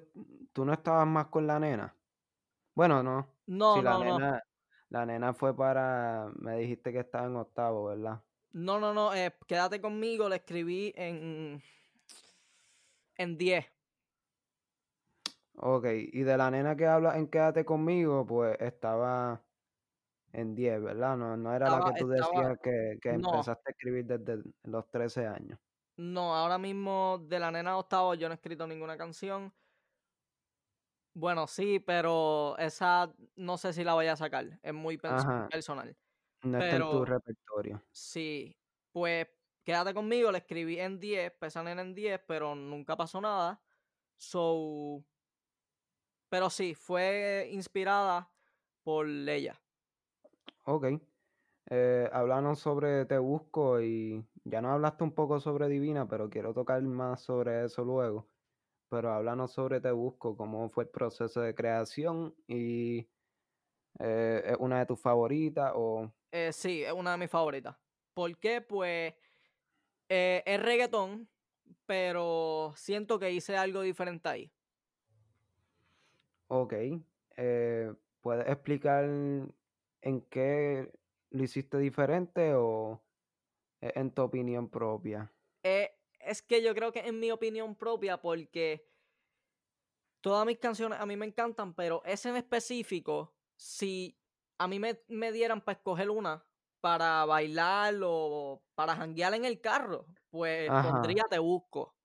[0.52, 1.96] tú no estabas más con la nena.
[2.74, 3.28] Bueno, no.
[3.46, 4.18] No, si la no, no.
[4.18, 4.42] nena,
[4.90, 8.22] la nena fue para, me dijiste que estaba en octavo, ¿verdad?
[8.52, 9.14] No, no, no.
[9.14, 11.62] eh, quédate conmigo, le escribí en.
[13.16, 13.64] En 10.
[15.56, 19.42] Ok, y de la nena que habla en Quédate conmigo, pues estaba
[20.32, 21.16] en 10, ¿verdad?
[21.16, 23.30] No, no era la Estaba- que tú estaba- decías que, que no.
[23.32, 25.58] empezaste a escribir desde los 13 años.
[25.96, 29.52] No, ahora mismo de la nena de octavo yo no he escrito ninguna canción.
[31.14, 34.58] Bueno, sí, pero esa no sé si la voy a sacar.
[34.62, 35.48] Es muy Ajá.
[35.50, 35.94] personal.
[36.42, 37.82] No está en tu repertorio.
[37.90, 38.58] Sí,
[38.90, 39.28] pues
[39.62, 43.60] quédate conmigo, le escribí en 10, pesan en 10, pero nunca pasó nada.
[44.16, 45.04] So,
[46.30, 48.32] pero sí, fue inspirada
[48.82, 49.61] por ella.
[50.64, 50.86] Ok.
[51.70, 56.52] Eh, háblanos sobre Te Busco y ya nos hablaste un poco sobre Divina, pero quiero
[56.52, 58.28] tocar más sobre eso luego.
[58.88, 63.08] Pero háblanos sobre Te Busco, cómo fue el proceso de creación y
[63.98, 66.12] eh, es una de tus favoritas o...
[66.30, 67.76] Eh, sí, es una de mis favoritas.
[68.14, 68.60] ¿Por qué?
[68.60, 69.14] Pues
[70.08, 71.28] eh, es reggaetón,
[71.86, 74.52] pero siento que hice algo diferente ahí.
[76.48, 76.74] Ok.
[77.36, 79.08] eh, ¿puedes explicar
[80.02, 80.92] en qué
[81.30, 83.04] lo hiciste diferente o
[83.80, 85.34] es en tu opinión propia?
[85.62, 88.88] Eh, es que yo creo que en mi opinión propia, porque
[90.20, 94.20] todas mis canciones a mí me encantan, pero ese en específico, si
[94.58, 96.46] a mí me, me dieran para escoger una
[96.80, 100.80] para bailar o para janguear en el carro, pues Ajá.
[100.80, 101.96] pondría Te Busco.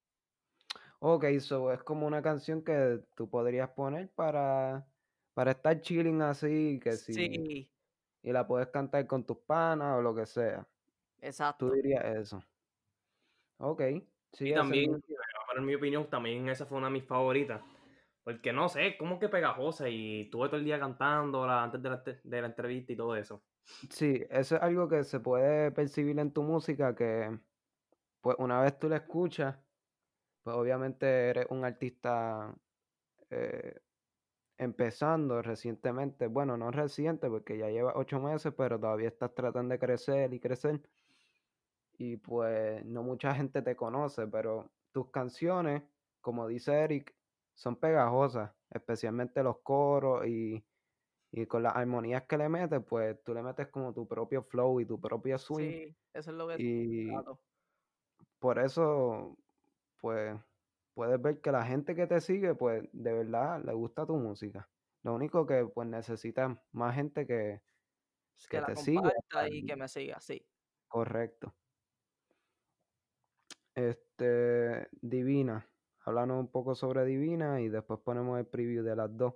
[1.00, 4.88] Ok, so es como una canción que tú podrías poner para,
[5.34, 7.70] para estar chilling así, que si, Sí,
[8.28, 10.68] y la puedes cantar con tus panas o lo que sea.
[11.22, 11.68] exacto.
[11.68, 12.44] Tú dirías eso.
[13.60, 13.82] Ok,
[14.34, 15.02] sí, Y también,
[15.48, 17.62] para mi opinión, también esa fue una de mis favoritas.
[18.24, 22.04] Porque no sé, como que pegajosa y tuve todo el día cantándola antes de la,
[22.24, 23.46] de la entrevista y todo eso.
[23.90, 27.40] Sí, eso es algo que se puede percibir en tu música, que
[28.22, 29.58] pues una vez tú la escuchas,
[30.44, 32.56] pues obviamente eres un artista
[33.30, 33.80] eh,
[34.58, 39.80] empezando recientemente, bueno, no reciente porque ya lleva ocho meses, pero todavía estás tratando de
[39.80, 40.82] crecer y crecer.
[41.94, 45.84] Y pues no mucha gente te conoce, pero tus canciones,
[46.22, 47.16] como dice Eric,
[47.54, 50.68] son pegajosas, especialmente los coros y,
[51.32, 54.80] y con las armonías que le metes, pues tú le metes como tu propio flow
[54.82, 55.74] y tu propio swing.
[55.74, 57.42] Sí, eso es lo que Y trato.
[58.40, 59.38] por eso,
[60.02, 60.40] pues,
[60.98, 64.68] puedes ver que la gente que te sigue, pues, de verdad le gusta tu música.
[65.04, 67.62] Lo único que, pues, necesitas más gente que,
[68.50, 69.14] que que te siga.
[69.48, 70.44] y que me siga, sí.
[70.88, 71.54] Correcto.
[73.76, 75.70] Este, Divina.
[76.04, 79.36] Háblanos un poco sobre Divina y después ponemos el preview de las dos.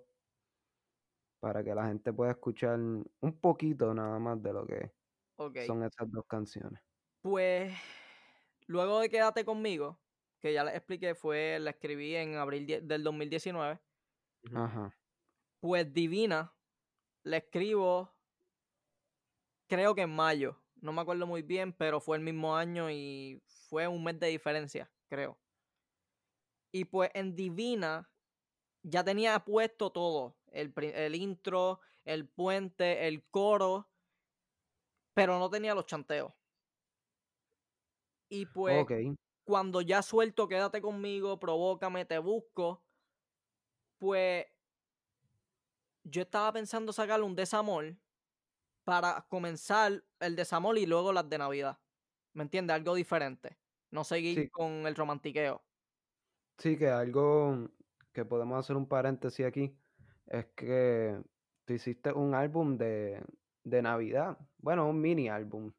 [1.39, 4.91] Para que la gente pueda escuchar un poquito nada más de lo que
[5.67, 6.82] son esas dos canciones.
[7.21, 7.71] Pues
[8.65, 10.00] luego de Quédate conmigo,
[10.41, 13.80] que ya les expliqué, fue, la escribí en abril del 2019.
[14.43, 14.58] Ujú.
[14.58, 14.91] Ajá.
[15.60, 16.54] Pues Divina,
[17.23, 18.12] la escribo,
[19.67, 20.58] creo que en mayo.
[20.75, 24.27] No me acuerdo muy bien, pero fue el mismo año y fue un mes de
[24.27, 25.38] diferencia, creo.
[26.73, 28.10] Y pues en Divina
[28.84, 30.38] ya tenía puesto todo.
[30.51, 33.89] El, el intro, el puente, el coro,
[35.13, 36.34] pero no tenía los chanteos.
[38.30, 38.91] Y pues Ok.
[39.43, 42.84] Cuando ya suelto Quédate conmigo, provócame, te busco,
[43.99, 44.47] pues
[46.04, 47.97] yo estaba pensando sacarle un desamor
[48.84, 51.80] para comenzar el desamor y luego las de Navidad.
[52.34, 52.75] ¿Me entiendes?
[52.75, 53.60] Algo diferente.
[53.91, 54.51] No seguir Sí.
[54.51, 55.65] con el romantiqueo.
[56.58, 57.69] Sí, que algo
[58.13, 59.75] que podemos hacer un paréntesis aquí
[60.27, 61.21] es que
[61.65, 63.23] tú hiciste un álbum de,
[63.63, 64.38] de Navidad.
[64.58, 65.73] Bueno, un mini álbum.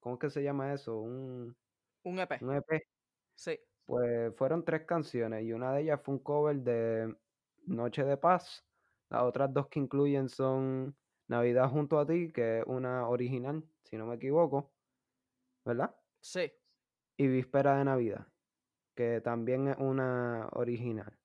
[0.00, 0.98] ¿Cómo es que se llama eso?
[1.00, 1.56] Un,
[2.04, 2.40] Un EP.
[2.40, 2.82] un EP.
[3.38, 3.58] Sí.
[3.84, 7.16] Pues fueron tres canciones y una de ellas fue un cover de
[7.66, 8.66] Noche de Paz.
[9.08, 13.96] Las otras dos que incluyen son Navidad junto a ti, que es una original, si
[13.96, 14.74] no me equivoco,
[15.64, 15.96] ¿verdad?
[16.22, 16.52] Sí.
[17.18, 18.28] Y Víspera de Navidad,
[18.94, 21.18] que también es una original.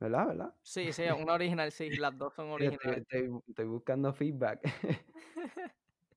[0.00, 0.26] ¿Verdad?
[0.28, 0.54] ¿Verdad?
[0.62, 1.90] Sí, sí, una original, sí.
[1.90, 3.02] Las dos son estoy, originales.
[3.02, 4.60] estoy- estoy buscando feedback.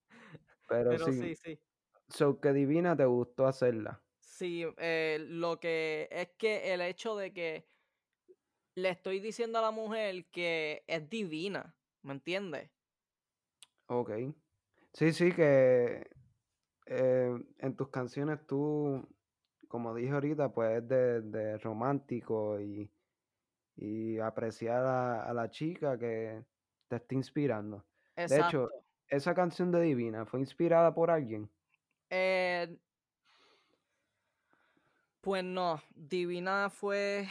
[0.67, 1.61] Pero, Pero sí, sí, sí.
[2.11, 4.03] So que Divina te gustó hacerla.
[4.19, 7.67] Sí, eh, lo que es que el hecho de que
[8.75, 12.71] le estoy diciendo a la mujer que es divina, ¿me entiendes?
[13.87, 14.11] Ok.
[14.93, 16.09] Sí, sí, que
[16.87, 19.07] eh, en tus canciones tú,
[19.67, 22.91] como dije ahorita, pues es de, de romántico y,
[23.75, 26.45] y apreciar a, a la chica que
[26.89, 27.87] te está inspirando.
[28.27, 28.69] De hecho,
[29.07, 31.51] esa canción de Divina fue inspirada por alguien.
[32.11, 32.77] Eh,
[35.21, 37.27] pues no, Divina fue.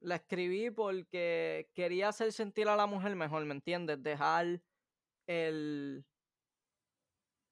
[0.00, 4.02] La escribí porque quería hacer sentir a la mujer mejor, ¿me entiendes?
[4.02, 4.60] Dejar
[5.26, 6.04] el.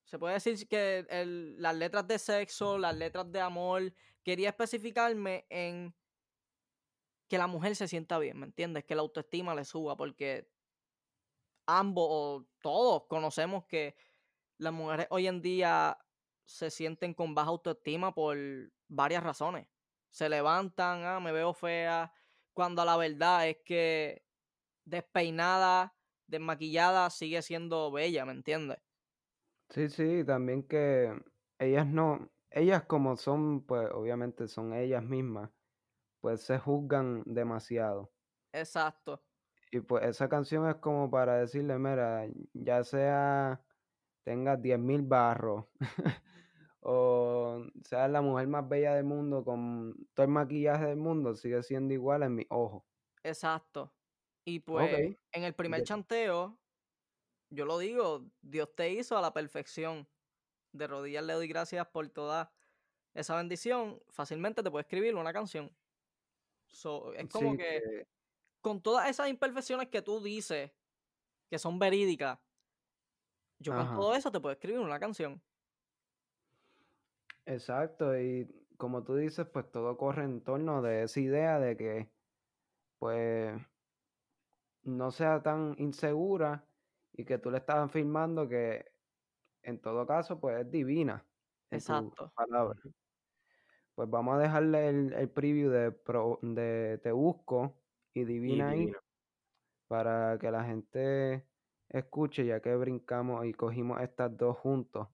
[0.04, 1.06] Se puede decir que
[1.58, 5.94] las letras de sexo, las letras de amor, quería especificarme en
[7.28, 8.84] que la mujer se sienta bien, ¿me entiendes?
[8.84, 10.48] Que la autoestima le suba, porque
[11.66, 13.96] ambos o todos conocemos que
[14.58, 15.98] las mujeres hoy en día
[16.44, 18.36] se sienten con baja autoestima por
[18.88, 19.68] varias razones.
[20.10, 22.12] Se levantan, ah, me veo fea,
[22.52, 24.24] cuando la verdad es que
[24.84, 28.78] despeinada, desmaquillada, sigue siendo bella, ¿me entiendes?
[29.70, 31.12] Sí, sí, también que
[31.58, 35.50] ellas no, ellas como son, pues obviamente son ellas mismas,
[36.20, 38.12] pues se juzgan demasiado.
[38.52, 39.22] Exacto.
[39.70, 43.64] Y pues esa canción es como para decirle, mira, ya sea
[44.24, 45.66] tengas 10.000 barros
[46.84, 51.62] o seas la mujer más bella del mundo con todo el maquillaje del mundo, sigue
[51.64, 52.86] siendo igual en mi ojo.
[53.22, 53.94] Exacto.
[54.44, 56.60] Y pues en el primer chanteo,
[57.50, 60.08] yo lo digo, Dios te hizo a la perfección.
[60.72, 62.52] De rodillas le doy gracias por toda
[63.14, 64.02] esa bendición.
[64.10, 65.76] Fácilmente te puedo escribir una canción.
[66.68, 68.08] So, es como Sí, que que-
[68.62, 70.72] con todas esas imperfecciones que tú dices,
[71.50, 72.40] que son verídicas,
[73.58, 75.42] yo con todo eso te puedo escribir una canción.
[77.46, 82.12] Exacto, y como tú dices, pues todo corre en torno de esa idea de que,
[82.98, 83.60] pues,
[84.82, 86.68] no sea tan insegura
[87.12, 88.92] y que tú le estás afirmando que
[89.62, 91.28] en todo caso, pues es divina
[91.70, 92.32] en Exacto.
[92.34, 92.80] palabras.
[93.94, 98.70] Pues vamos a dejarle el, el preview de, Pro- de Te Busco y Y Divina
[98.70, 99.00] ahí divina.
[99.88, 101.50] para que la gente
[101.88, 105.08] escuche, ya que brincamos y cogimos estas dos juntos.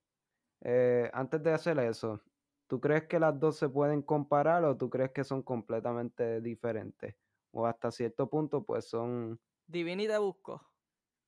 [0.62, 2.22] Eh, antes de hacer eso,
[2.66, 7.16] ¿tú crees que las dos se pueden comparar o tú crees que son completamente diferentes?
[7.52, 9.40] O hasta cierto punto, pues son...
[9.66, 10.60] Divini te busco.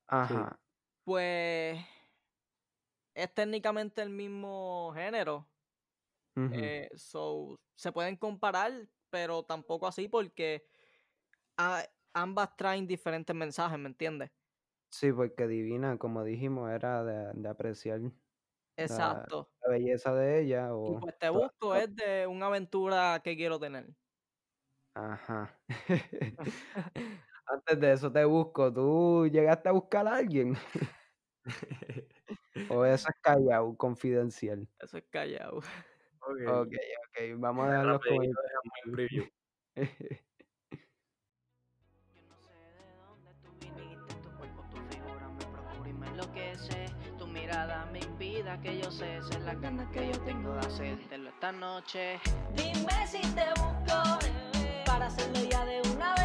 [0.06, 0.60] Ajá.
[1.04, 1.78] Pues
[3.14, 5.48] es técnicamente el mismo género.
[6.48, 10.66] eh, so, se pueden comparar, pero tampoco así porque
[11.58, 14.30] a- ambas traen diferentes mensajes, ¿me entiendes?
[14.90, 18.00] Sí, porque Divina, como dijimos, era de, de apreciar
[18.84, 19.50] Exacto.
[19.62, 23.86] la belleza de ella Y pues te busco es de una aventura que quiero tener.
[24.94, 25.58] Ajá.
[27.46, 30.56] Antes de eso te busco, ¿tú llegaste a buscar a alguien?
[32.70, 34.68] ¿O eso es callado, confidencial?
[34.78, 35.58] Eso es callado.
[35.58, 36.40] Ok.
[36.46, 36.74] Ok,
[37.08, 38.40] ok, vamos a dejarlos con Rapidito
[47.92, 51.52] me invita que yo sé, esa es la ganas que yo tengo de hacértelo esta
[51.52, 52.18] noche.
[52.56, 54.18] Dime si te busco
[54.84, 56.21] para hacerlo ya de una vez.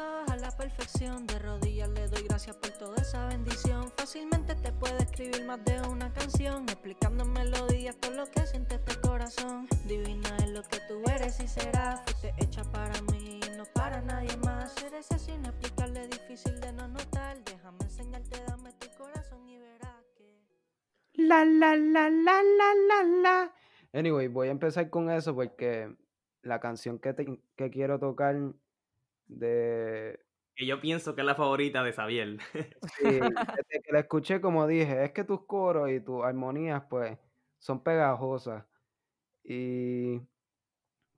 [0.00, 1.26] A la perfección.
[1.26, 3.90] De rodillas le doy gracias por toda esa bendición.
[3.96, 6.64] Fácilmente te puedo escribir más de una canción.
[6.68, 9.68] Explicando melodías todo lo que siente este corazón.
[9.86, 12.00] Divina es lo que tú eres y serás.
[12.04, 14.74] Fuiste hecha para mí y no para nadie más.
[14.84, 17.42] Eres así inexplicable, difícil de no notar.
[17.44, 20.40] Déjame enseñarte, dame tu corazón y verás que.
[21.14, 23.54] La, la, la, la, la, la, la.
[23.92, 25.94] Anyway, voy a empezar con eso porque
[26.42, 28.36] la canción que, te- que quiero tocar
[29.30, 30.20] de...
[30.54, 32.38] Que yo pienso que es la favorita de Xavier.
[32.98, 37.18] Sí, desde que la escuché, como dije, es que tus coros y tus armonías, pues,
[37.58, 38.64] son pegajosas.
[39.44, 40.20] Y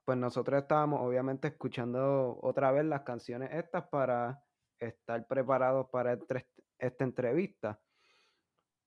[0.04, 4.42] pues nosotros estábamos obviamente escuchando otra vez las canciones estas para
[4.78, 6.18] estar preparados para
[6.78, 7.80] esta entrevista.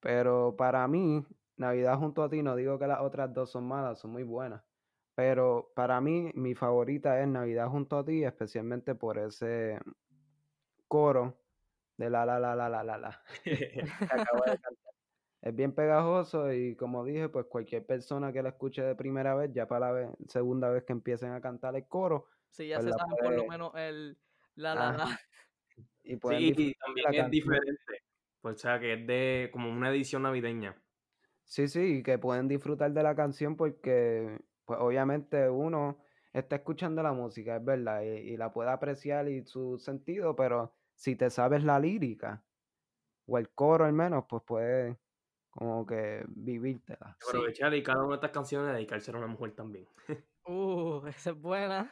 [0.02, 1.26] Pero para mí,
[1.58, 4.65] Navidad junto a ti, no digo que las otras dos son malas, son muy buenas.
[5.16, 9.80] Pero para mí, mi favorita es Navidad junto a ti, especialmente por ese
[10.88, 11.42] coro
[11.98, 14.94] de la la la la la la la que acabo de cantar.
[15.42, 19.52] Es bien pegajoso y como dije, pues cualquier persona que la escuche de primera vez,
[19.54, 22.88] ya para la vez- segunda vez que empiecen a cantar el coro, Si ya Pues
[22.88, 24.18] se saben por lo menos el
[24.56, 24.98] la la Ajá.
[24.98, 25.20] la.
[26.04, 27.32] y Sí, y también es canción.
[27.32, 27.84] diferente.
[28.42, 30.82] Pues, o sea, que es de como una edición navideña.
[31.44, 36.00] Sí, sí, y que pueden disfrutar de la canción porque, pues obviamente uno
[36.34, 40.74] está escuchando la música, es verdad, y, y la puede apreciar y su sentido, pero
[40.96, 42.44] si te sabes la lírica
[43.28, 44.98] o el coro al menos, pues puedes
[45.56, 47.18] como que vivírtela.
[47.22, 47.30] Sí.
[47.30, 49.88] Aprovechar y cada una de estas canciones dedicársela a una mujer también.
[50.48, 51.92] Uh, esa es buena.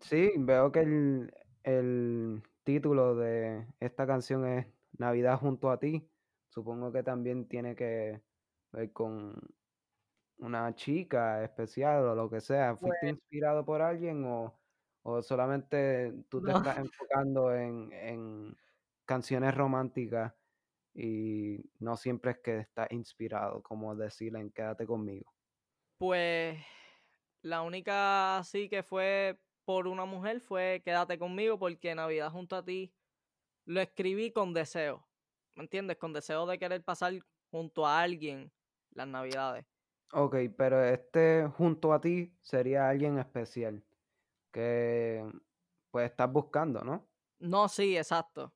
[0.00, 1.32] Sí, veo que el,
[1.62, 4.66] el título de esta canción es
[4.98, 6.10] Navidad junto a ti.
[6.48, 8.20] Supongo que también tiene que
[8.72, 9.40] ver con
[10.42, 12.76] una chica especial o lo que sea.
[12.76, 14.60] ¿Fuiste inspirado por alguien o,
[15.02, 16.52] o solamente tú te No.
[16.52, 18.56] estás enfocando en, en
[19.04, 20.34] canciones románticas
[20.94, 25.34] y no siempre es que estás inspirado, como decirle en Quédate conmigo?
[25.98, 26.64] Pues
[27.42, 32.64] la única así que fue por una mujer fue Quédate conmigo porque Navidad junto a
[32.64, 32.94] ti
[33.66, 35.08] lo escribí con deseo.
[35.56, 35.98] ¿Me entiendes?
[35.98, 37.14] Con deseo de querer pasar
[37.50, 38.52] junto a alguien
[38.90, 39.66] las Navidades.
[40.14, 43.82] Ok, pero este junto a ti sería alguien especial
[44.52, 45.24] que
[45.90, 47.08] pues estás buscando, ¿no?
[47.38, 48.52] No, sí, exacto.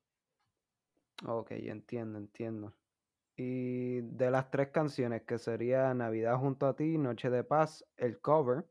[1.27, 2.75] Ok, entiendo, entiendo.
[3.37, 8.21] Y de las tres canciones, que sería Navidad junto a ti, Noche de Paz, el
[8.21, 8.67] cover,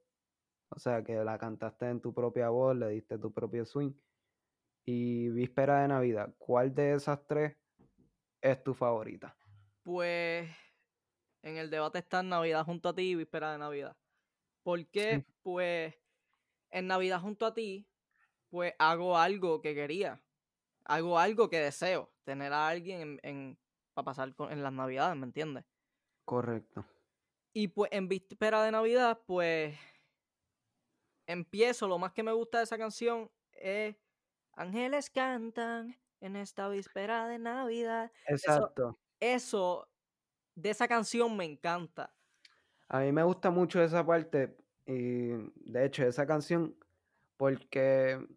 [0.69, 3.93] o sea que la cantaste en tu propia voz, le diste tu propio swing,
[4.85, 7.57] y Víspera de Navidad, ¿cuál de esas tres
[8.41, 9.35] es tu favorita?
[9.83, 10.49] Pues
[11.45, 13.95] en el debate está Navidad junto a ti y Víspera de Navidad.
[14.63, 15.23] ¿Por qué?
[15.27, 15.33] Sí.
[15.43, 15.95] Pues
[16.71, 17.87] en Navidad junto a ti,
[18.49, 20.23] pues hago algo que quería.
[20.85, 22.13] Hago algo que deseo.
[22.25, 23.59] Tener a alguien en, en-
[23.93, 25.65] para pasar con- en las Navidades, ¿me entiendes?
[26.25, 26.85] Correcto.
[27.53, 29.77] Y pues en Víspera de Navidad, pues
[31.27, 31.87] empiezo.
[31.87, 33.95] Lo más que me gusta de esa canción es
[34.53, 38.11] Ángeles cantan en esta víspera de Navidad.
[38.27, 38.99] Exacto.
[39.19, 39.87] Eso
[40.55, 42.15] de esa canción me encanta.
[42.87, 45.29] A mí me gusta mucho esa parte y
[45.71, 46.77] de hecho esa canción
[47.37, 48.27] porque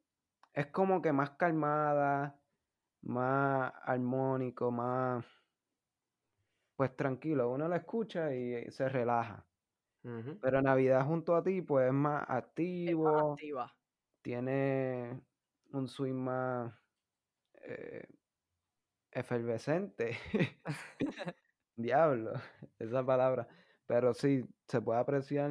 [0.54, 2.40] es como que más calmada,
[3.02, 5.26] más armónico, más
[6.76, 7.50] pues tranquilo.
[7.50, 9.46] Uno la escucha y se relaja.
[10.40, 12.24] Pero Navidad junto a ti pues es más
[12.84, 13.72] Es más activo, activa.
[14.22, 15.22] tiene
[15.72, 16.74] un swing más
[17.62, 18.08] eh,
[19.10, 20.16] efervescente.
[21.78, 22.32] Diablo,
[22.78, 23.48] esa palabra.
[23.86, 25.50] Pero sí, se puede apreciar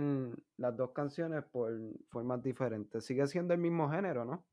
[0.58, 1.72] las dos canciones por
[2.10, 3.04] formas diferentes.
[3.04, 4.46] Sigue siendo el mismo género, ¿no?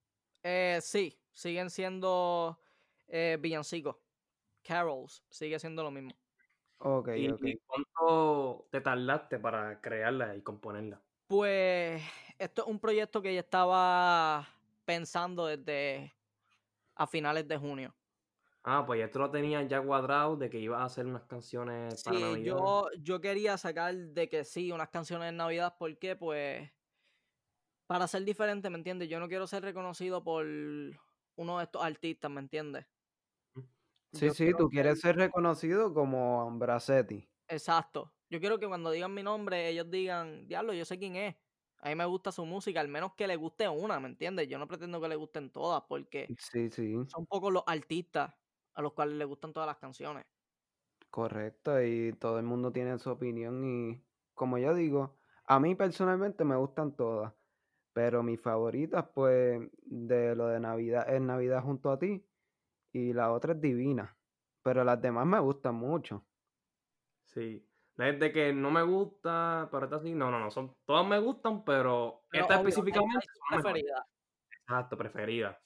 [0.42, 2.58] Eh, sí, siguen siendo
[3.08, 3.96] eh, villancicos.
[4.62, 6.10] Carols, sigue siendo lo mismo.
[6.78, 7.42] Ok, ¿Y ok.
[7.66, 11.02] cuánto te tardaste para crearla y componerla?
[11.26, 12.02] Pues
[12.38, 14.48] esto es un proyecto que ya estaba
[14.86, 16.14] pensando desde
[16.94, 17.94] a finales de junio.
[18.64, 21.98] Ah, pues ya tú lo tenías ya cuadrado de que ibas a hacer unas canciones
[21.98, 22.56] para Sí, Navidad.
[22.56, 26.70] yo, yo quería sacar de que sí, unas canciones de Navidad, porque pues
[27.86, 29.08] para ser diferente, ¿me entiendes?
[29.08, 30.46] Yo no quiero ser reconocido por
[31.36, 32.86] uno de estos artistas, ¿me entiendes?
[34.12, 37.28] Sí, Yo sí, tú ser- quieres ser reconocido como Bracetti.
[37.48, 38.14] Exacto.
[38.30, 41.36] Yo quiero que cuando digan mi nombre, ellos digan, diablo, yo sé quién es.
[41.78, 44.48] A mí me gusta su música, al menos que le guste una, ¿me entiendes?
[44.48, 48.34] Yo no pretendo que le gusten todas, porque Sí, sí, son pocos los artistas
[48.74, 50.24] a los cuales le gustan todas las canciones.
[51.10, 51.80] correcto.
[51.82, 54.02] Y todo el mundo tiene su opinión y
[54.34, 55.16] como yo digo,
[55.46, 57.32] a mí personalmente me gustan todas.
[57.92, 62.26] Pero mis favoritas, pues, de lo de Navidad es Navidad junto a ti
[62.92, 64.16] y la otra es Divina.
[64.62, 66.24] Pero las demás me gustan mucho.
[67.24, 67.64] Sí.
[67.96, 70.14] Es de que no me gusta, pero esta sí.
[70.14, 70.50] No, no, no.
[70.50, 73.14] Son, todas me gustan, pero, Pero esta específicamente
[73.50, 73.62] mejores.
[73.62, 74.02] preferidas.
[74.66, 75.60] Exacto, preferida.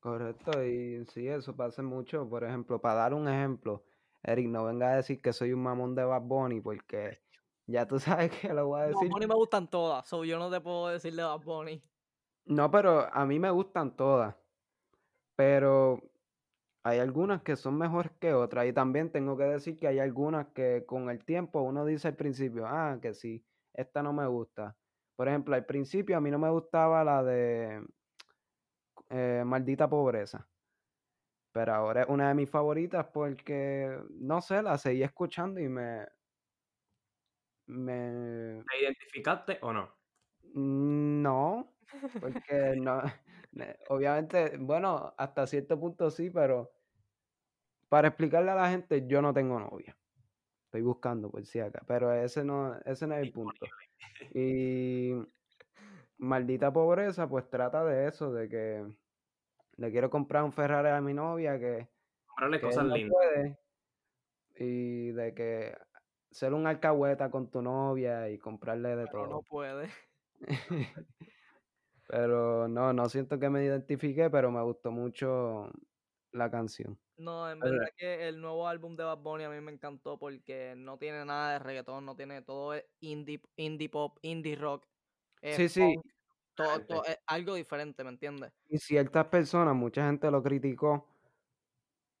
[0.00, 2.28] Correcto, y sí, eso pasa mucho.
[2.28, 3.84] Por ejemplo, para dar un ejemplo,
[4.22, 7.20] Eric, no venga a decir que soy un mamón de Bad Bunny, porque
[7.66, 9.10] ya tú sabes que lo voy a decir.
[9.10, 11.82] Bunny me gustan todas, so yo no te puedo decir de Bad Bunny.
[12.46, 14.34] No, pero a mí me gustan todas.
[15.36, 16.02] Pero
[16.82, 18.66] hay algunas que son mejores que otras.
[18.66, 22.16] Y también tengo que decir que hay algunas que con el tiempo uno dice al
[22.16, 23.44] principio, ah, que sí,
[23.74, 24.76] esta no me gusta.
[25.16, 27.86] Por ejemplo, al principio a mí no me gustaba la de
[29.10, 30.48] eh, Maldita Pobreza.
[31.52, 36.06] Pero ahora es una de mis favoritas porque, no sé, la seguí escuchando y me...
[37.66, 40.00] me ¿Te identificaste o no?
[40.54, 41.76] no,
[42.20, 43.02] porque no,
[43.88, 46.70] obviamente, bueno, hasta cierto punto sí, pero
[47.88, 49.96] para explicarle a la gente, yo no tengo novia.
[50.66, 53.66] Estoy buscando por si acá, pero ese no, ese no es el punto.
[54.34, 55.12] Y
[56.18, 58.86] maldita pobreza, pues trata de eso, de que
[59.80, 61.88] le quiero comprar un Ferrari a mi novia que,
[62.28, 63.16] Comprarle que cosas no lindas.
[63.16, 63.58] puede,
[64.56, 65.76] y de que
[66.30, 69.28] ser un alcahueta con tu novia y comprarle de Pero todo.
[69.28, 69.90] no puede.
[72.08, 75.70] Pero no, no siento que me identifique, pero me gustó mucho
[76.32, 77.00] la canción.
[77.18, 80.74] No, en verdad que el nuevo álbum de Bad Bunny a mí me encantó porque
[80.76, 84.86] no tiene nada de reggaetón, no tiene todo es indie, indie pop, indie rock.
[85.42, 86.00] es Sí, sí.
[86.64, 88.52] Todo, todo es algo diferente, ¿me entiendes?
[88.68, 91.06] Y ciertas personas, mucha gente lo criticó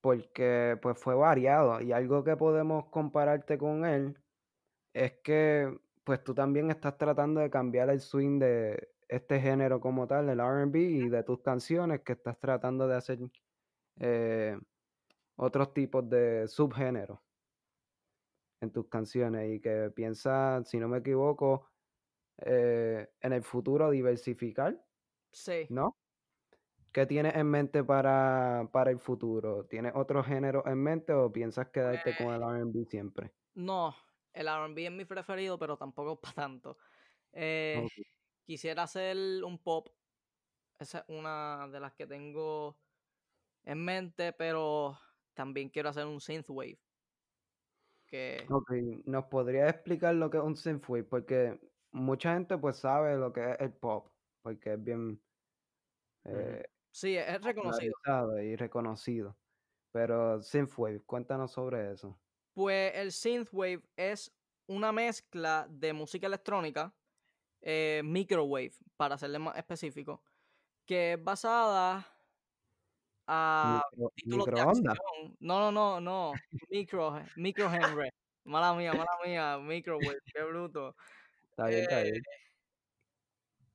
[0.00, 1.80] porque pues fue variado.
[1.80, 4.16] Y algo que podemos compararte con él
[4.92, 10.06] es que pues tú también estás tratando de cambiar el swing de este género como
[10.06, 13.18] tal, el RB, y de tus canciones que estás tratando de hacer
[13.98, 14.58] eh,
[15.36, 17.18] otros tipos de subgéneros
[18.60, 21.69] en tus canciones y que piensas, si no me equivoco,
[22.44, 24.86] eh, en el futuro diversificar,
[25.32, 25.70] Sí.
[25.70, 25.98] ¿no?
[26.92, 29.66] ¿Qué tienes en mente para, para el futuro?
[29.66, 33.32] ¿Tienes otro género en mente o piensas quedarte con el RB siempre?
[33.54, 33.94] No,
[34.32, 36.78] el RB es mi preferido, pero tampoco para tanto.
[37.32, 37.86] Eh.
[38.44, 39.88] Quisiera hacer un pop.
[40.78, 42.80] Esa es una de las que tengo
[43.64, 44.98] en mente, pero
[45.34, 46.80] también quiero hacer un synthwave.
[48.06, 48.70] Que Ok,
[49.04, 51.04] ¿nos podrías explicar lo que es un synthwave?
[51.04, 51.60] Porque
[51.92, 54.08] mucha gente pues sabe lo que es el pop,
[54.42, 55.20] porque es bien
[56.24, 57.92] eh, sí, es es reconocido.
[58.42, 59.36] y reconocido.
[59.92, 62.18] Pero synthwave, cuéntanos sobre eso.
[62.54, 64.32] Pues el synthwave es
[64.68, 66.94] una mezcla de música electrónica,
[67.60, 70.22] eh, microwave, para serle más específico,
[70.86, 72.06] que es basada
[73.26, 74.98] a Micro- títulos de microondas.
[74.98, 75.36] acción.
[75.40, 76.32] No, no, no, no.
[76.70, 78.10] Micro, micro Henry.
[78.44, 79.58] Mala mía, mala mía.
[79.58, 80.94] Microwave, qué bruto.
[81.60, 82.22] Está bien, está Eh, bien.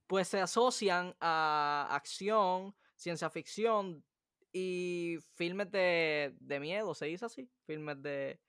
[0.07, 4.05] Pues se asocian a acción, ciencia ficción
[4.51, 7.51] y filmes de, de miedo, se dice así.
[7.65, 8.39] Filmes de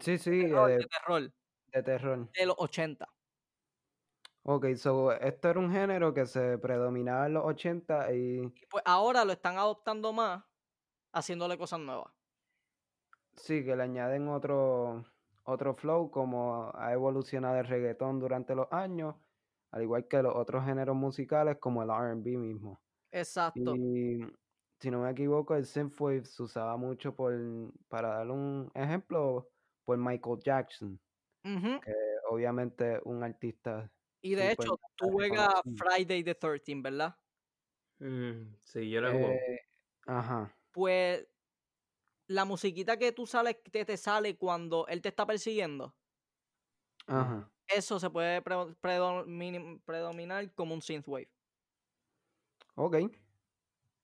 [0.00, 1.32] Sí, sí, terror, eh, de terror
[1.72, 2.28] de terror.
[2.38, 3.08] de los 80.
[4.42, 8.82] Ok, so esto era un género que se predominaba en los 80 y Y pues
[8.86, 10.44] ahora lo están adoptando más,
[11.12, 12.12] haciéndole cosas nuevas.
[13.36, 15.04] sí, que le añaden otro,
[15.46, 19.16] otro flow, como ha evolucionado el reggaetón durante los años,
[19.70, 22.82] al igual que los otros géneros musicales como el R&B mismo.
[23.10, 23.74] Exacto.
[23.76, 24.20] Y
[24.80, 27.32] si no me equivoco, el synthwave se usaba mucho por,
[27.88, 29.48] para dar un ejemplo,
[29.84, 31.00] por Michael Jackson,
[31.42, 31.92] que
[32.28, 33.90] obviamente un artista
[34.20, 35.54] Y de hecho, tú juegas.
[35.76, 37.16] Friday the 13, ¿verdad?
[37.98, 39.28] Mm, sí, yo lo juego.
[39.28, 39.60] Eh,
[40.06, 41.26] ajá, Pues
[42.28, 45.96] la musiquita que tú sales, que te sale cuando él te está persiguiendo,
[47.06, 47.50] ajá.
[47.68, 51.30] eso se puede pre- predomini- predominar como un synthwave.
[52.76, 52.96] Ok.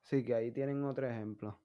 [0.02, 1.60] Sí, que ahí tienen otro ejemplo.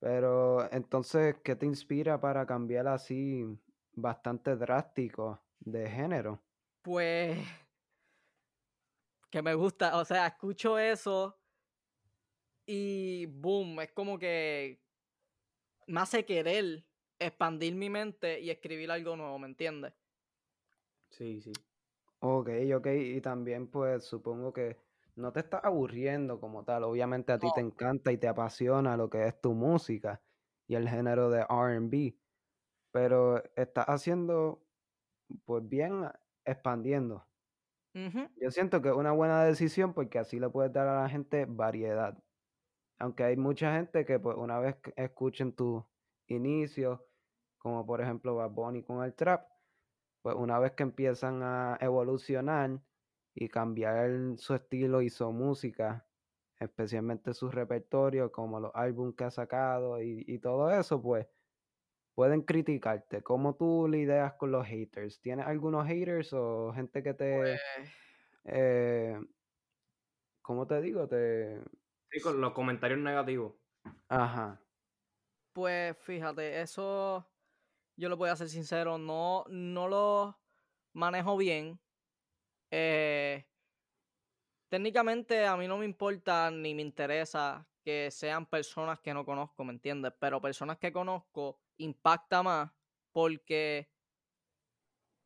[0.00, 3.44] Pero entonces, ¿qué te inspira para cambiar así
[3.92, 6.42] bastante drástico de género?
[6.82, 7.38] Pues
[9.30, 11.40] que me gusta, o sea, escucho eso
[12.66, 14.82] y boom, es como que
[15.88, 16.86] me hace querer
[17.18, 19.94] expandir mi mente y escribir algo nuevo, ¿me entiendes?
[21.10, 21.52] Sí, sí.
[22.20, 22.86] Ok, ok.
[22.88, 24.78] Y también pues supongo que
[25.16, 26.84] no te estás aburriendo como tal.
[26.84, 30.22] Obviamente a ti te encanta y te apasiona lo que es tu música
[30.68, 32.18] y el género de R&B.
[32.92, 34.66] Pero estás haciendo
[35.46, 36.06] pues bien
[36.44, 37.26] expandiendo.
[38.36, 41.44] Yo siento que es una buena decisión porque así le puedes dar a la gente
[41.46, 42.22] variedad.
[42.98, 45.84] Aunque hay mucha gente que pues una vez que escuchen tus
[46.26, 47.00] inicios,
[47.58, 49.48] como por ejemplo Bad Bunny con el trap,
[50.22, 52.82] pues una vez que empiezan a evolucionar
[53.34, 56.08] y cambiar su estilo y su música,
[56.58, 61.28] especialmente su repertorio, como los álbumes que ha sacado y, y todo eso, pues
[62.14, 63.22] pueden criticarte.
[63.22, 65.20] ¿Cómo tú lidias con los haters?
[65.20, 67.94] ¿Tienes algunos haters o gente que te, pues,
[68.44, 69.20] eh,
[70.42, 71.06] ¿cómo te digo?
[71.08, 71.60] Te,
[72.10, 73.54] Sí, con los comentarios negativos.
[74.08, 74.60] ajá,
[75.52, 77.26] pues fíjate, eso
[77.96, 80.40] yo lo voy a ser sincero, no, no lo
[80.94, 81.80] manejo bien.
[82.70, 83.46] Eh,
[84.68, 89.64] técnicamente a mí no me importa ni me interesa que sean personas que no conozco,
[89.64, 90.12] ¿me entiendes?
[90.20, 92.70] Pero personas que conozco impacta más
[93.12, 93.90] porque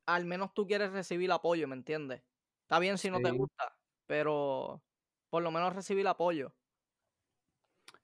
[0.06, 2.22] al menos tú quieres recibir apoyo, ¿me entiendes?
[2.62, 4.84] Está bien si no te gusta, pero
[5.30, 6.56] por lo menos recibir apoyo.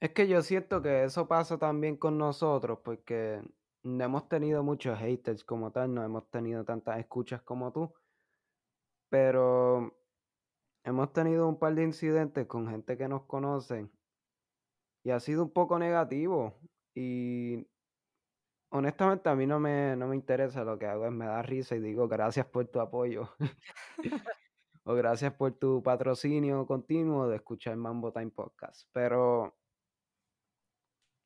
[0.01, 3.43] Es que yo siento que eso pasa también con nosotros, porque
[3.83, 7.93] no hemos tenido muchos haters como tal, no hemos tenido tantas escuchas como tú,
[9.09, 9.93] pero
[10.85, 13.91] hemos tenido un par de incidentes con gente que nos conocen
[15.05, 16.55] y ha sido un poco negativo
[16.95, 17.67] y
[18.71, 21.75] honestamente a mí no me, no me interesa, lo que hago es me da risa
[21.77, 23.31] y digo gracias por tu apoyo
[24.85, 29.58] o gracias por tu patrocinio continuo de escuchar Mambo Time Podcast, pero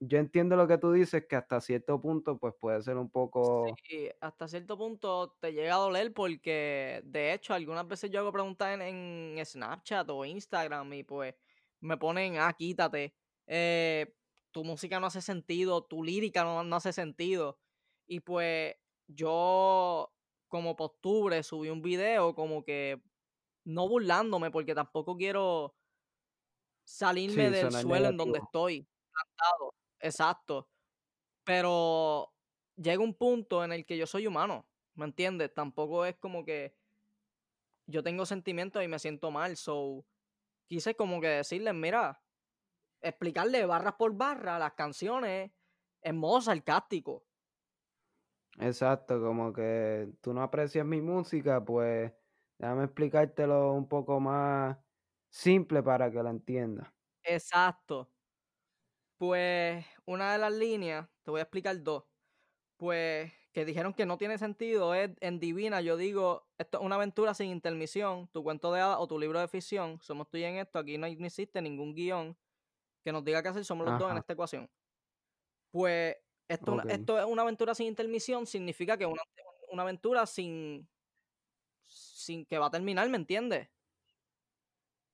[0.05, 3.67] yo entiendo lo que tú dices, que hasta cierto punto pues puede ser un poco...
[3.89, 8.33] Sí, hasta cierto punto te llega a doler porque de hecho algunas veces yo hago
[8.33, 11.37] preguntas en, en Snapchat o Instagram y pues
[11.81, 13.15] me ponen, ah, quítate,
[13.47, 14.13] eh,
[14.51, 17.61] tu música no hace sentido, tu lírica no, no hace sentido.
[18.09, 18.75] Y pues
[19.07, 20.13] yo
[20.49, 23.01] como por octubre subí un video como que
[23.65, 25.77] no burlándome porque tampoco quiero
[26.85, 29.82] salirme Sí, del suelo en donde estoy plantado.
[30.03, 30.69] Exacto.
[31.45, 32.35] Pero
[32.77, 35.55] llega un punto en el que yo soy humano, ¿me entiendes?
[35.55, 36.77] Tampoco es como que
[37.87, 40.07] yo tengo sentimientos y me siento mal, so
[40.69, 42.25] quise como que decirles, mira,
[43.03, 45.53] explicarle barras por barra las canciones
[46.03, 47.27] en modo sarcástico.
[48.59, 52.13] Exacto, como que tú no aprecias mi música, pues
[52.59, 54.77] déjame explicártelo un poco más
[55.31, 56.93] simple para que la entiendas.
[57.25, 58.09] Exacto.
[59.21, 62.05] Pues una de las líneas, te voy a explicar dos,
[62.77, 66.97] pues que dijeron que no tiene sentido es en Divina, yo digo, esto es una
[66.97, 70.45] aventura sin intermisión, tu cuento de hadas o tu libro de ficción, somos tú y
[70.45, 72.37] en esto, aquí no, existe ningún guion
[73.05, 74.71] que nos diga qué hacer, somos los dos en esta ecuación.
[75.71, 76.17] Pues
[76.49, 79.23] esto, esto es una aventura sin intermisión, significa que una,
[79.71, 80.89] una aventura sin,
[81.85, 83.69] sin que va a terminar, ¿me entiendes?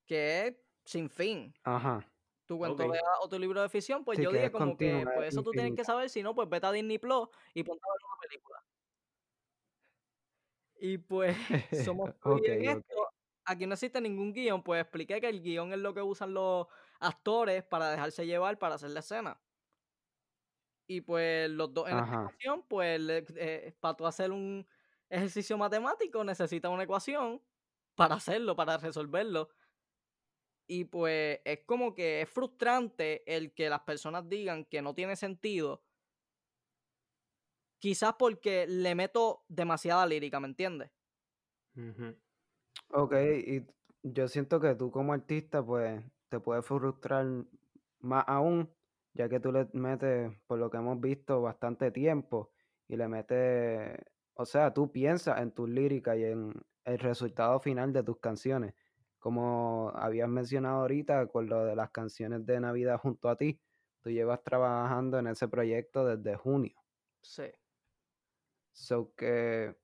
[0.06, 2.08] Que es sin fin Ajá.
[2.48, 2.92] Tu cuento Ok.
[2.92, 5.34] de hadas o tu libro de ficción, pues Sí, yo dije como que, pues es
[5.34, 7.92] eso tú tienes que saber, si no, pues vete a Disney Plus y ponte a
[7.92, 8.64] ver una película.
[10.76, 11.36] Y pues,
[11.72, 12.84] somos tú Ok, y en esto,
[13.44, 16.66] aquí no existe ningún guion, pues expliqué que el guion es lo que usan los
[17.00, 19.42] actores para dejarse llevar para hacer la escena.
[20.86, 22.16] Y pues los dos en esta Ajá.
[22.16, 23.00] ecuación, pues
[23.36, 24.66] eh, para tú hacer un
[25.10, 27.42] ejercicio matemático necesitas una ecuación
[27.94, 29.50] para hacerlo, para resolverlo.
[30.70, 35.16] Y pues es como que es frustrante el que las personas digan que no tiene
[35.16, 35.82] sentido.
[37.80, 40.90] Quizás porque le meto demasiada lírica, ¿me entiendes?
[42.90, 43.14] Ok,
[43.46, 43.66] y
[44.02, 47.26] yo siento que tú como artista, pues, te puedes frustrar
[48.00, 48.74] más aún,
[49.14, 52.52] ya que tú le metes, por lo que hemos visto, bastante tiempo
[52.88, 53.98] y le metes,
[54.34, 56.54] o sea, tú piensas en tus líricas y en
[56.84, 58.74] el resultado final de tus canciones.
[59.18, 63.60] Como habías mencionado ahorita con lo de las canciones de Navidad junto a ti,
[64.00, 66.76] tú llevas trabajando en ese proyecto desde junio.
[67.22, 67.50] Sí.
[68.72, 69.76] So que,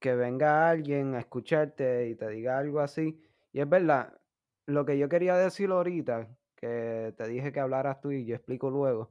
[0.00, 3.20] que venga alguien a escucharte y te diga algo así.
[3.52, 4.18] Y es verdad,
[4.66, 8.70] lo que yo quería decir ahorita, que te dije que hablaras tú y yo explico
[8.70, 9.10] luego,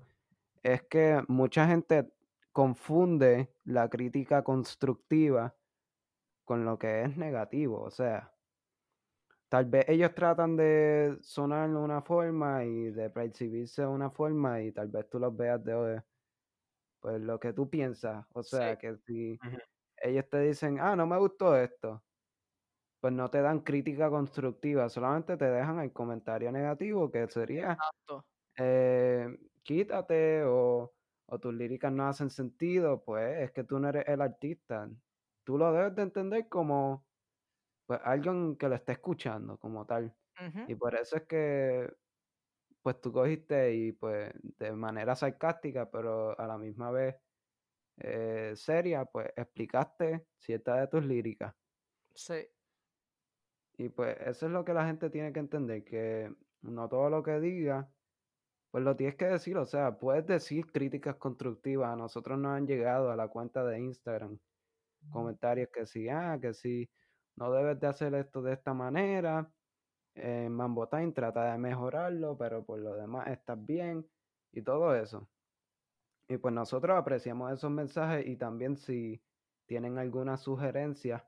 [0.64, 2.12] es que mucha gente
[2.52, 5.56] confunde la crítica constructiva
[6.46, 7.82] con lo que es negativo.
[7.82, 8.33] O sea,
[9.54, 14.60] tal vez ellos tratan de sonar de una forma y de percibirse de una forma
[14.64, 16.02] y tal vez tú los veas de
[17.00, 18.26] pues lo que tú piensas.
[18.34, 18.82] O sea, Sí.
[18.82, 19.40] que si
[19.98, 22.04] ellos te dicen, ah, no me gustó esto,
[23.00, 27.78] pues no te dan crítica constructiva, solamente te dejan el comentario negativo que sería,
[28.58, 30.96] eh, quítate o,
[31.28, 34.90] o tus líricas no hacen sentido, pues es que tú no eres el artista.
[35.44, 37.06] Tú lo debes de entender como
[37.86, 40.16] pues alguien que lo está escuchando como tal.
[40.68, 41.94] Y por eso es que
[42.82, 47.16] pues tú cogiste y pues de manera sarcástica, pero a la misma vez
[47.98, 51.54] eh, seria, pues explicaste ciertas de tus líricas.
[52.14, 52.48] Sí.
[53.78, 57.24] Y pues eso es lo que la gente tiene que entender, que no todo lo
[57.24, 57.90] que diga,
[58.72, 62.68] pues lo tienes que decir, o sea, puedes decir críticas constructivas, a nosotros nos han
[62.68, 64.40] llegado a la cuenta de Instagram
[65.10, 66.90] comentarios que sí, ah, que sí,
[67.36, 69.52] no debes de hacer esto de esta manera,
[70.16, 74.08] eh, Mambo Time trata de mejorarlo, pero por lo demás estás bien
[74.52, 75.28] y todo eso.
[76.28, 79.22] Y pues nosotros apreciamos esos mensajes y también si
[79.66, 81.28] tienen alguna sugerencia,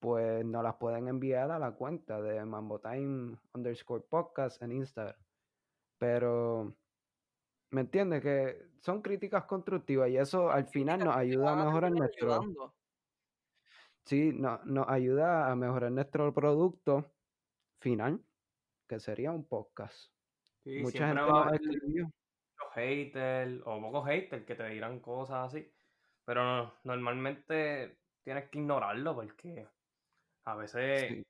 [0.00, 5.16] pues nos las pueden enviar a la cuenta de Mambo Time underscore podcast en Instagram.
[5.98, 6.74] Pero,
[7.70, 8.22] ¿me entiendes?
[8.22, 12.75] Que son críticas constructivas y eso al final nos ayuda a mejorar nuestro...
[14.06, 17.12] Sí, no- nos ayuda a mejorar nuestro producto
[17.80, 18.24] final,
[18.88, 20.12] que sería un podcast.
[20.64, 22.04] Sí, Mucha gente va a escribió.
[22.04, 25.72] muchos haters o pocos haters que te dirán cosas así.
[26.24, 29.66] Pero no- normalmente tienes que ignorarlo porque
[30.44, 31.22] a veces Sí,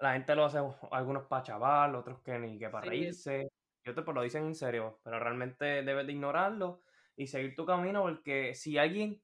[0.00, 0.58] la gente lo hace
[0.90, 2.90] algunos para chaval, otros que ni que para Sí.
[2.90, 3.48] reírse,
[3.84, 6.82] y otros pues lo dicen en serio, pero realmente debes de ignorarlo
[7.16, 9.22] y seguir tu camino porque si alguien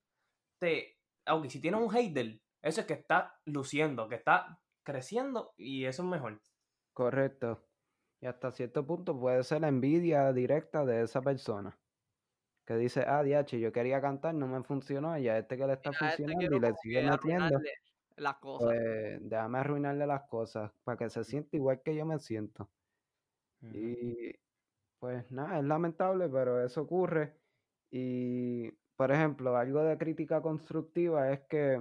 [0.58, 5.84] te, aunque si tienes un hater, eso es que está luciendo, que está creciendo y
[5.86, 6.40] eso es mejor.
[6.92, 7.62] correcto.
[8.20, 11.78] Y hasta cierto punto puede ser la envidia directa de esa persona.
[12.66, 15.74] Que dice, ah, diache, yo quería cantar, no me funcionó, y a este que le
[15.74, 17.72] está Mira, este funcionando y le sigue metiendo, arruinarle
[18.16, 18.74] las cosas.
[18.74, 22.70] pues déjame arruinarle las cosas para que se sienta igual que yo me siento.
[23.72, 24.32] Y
[24.98, 27.36] pues nada, es lamentable, pero eso ocurre.
[27.90, 31.78] Y, por ejemplo, algo de crítica constructiva es que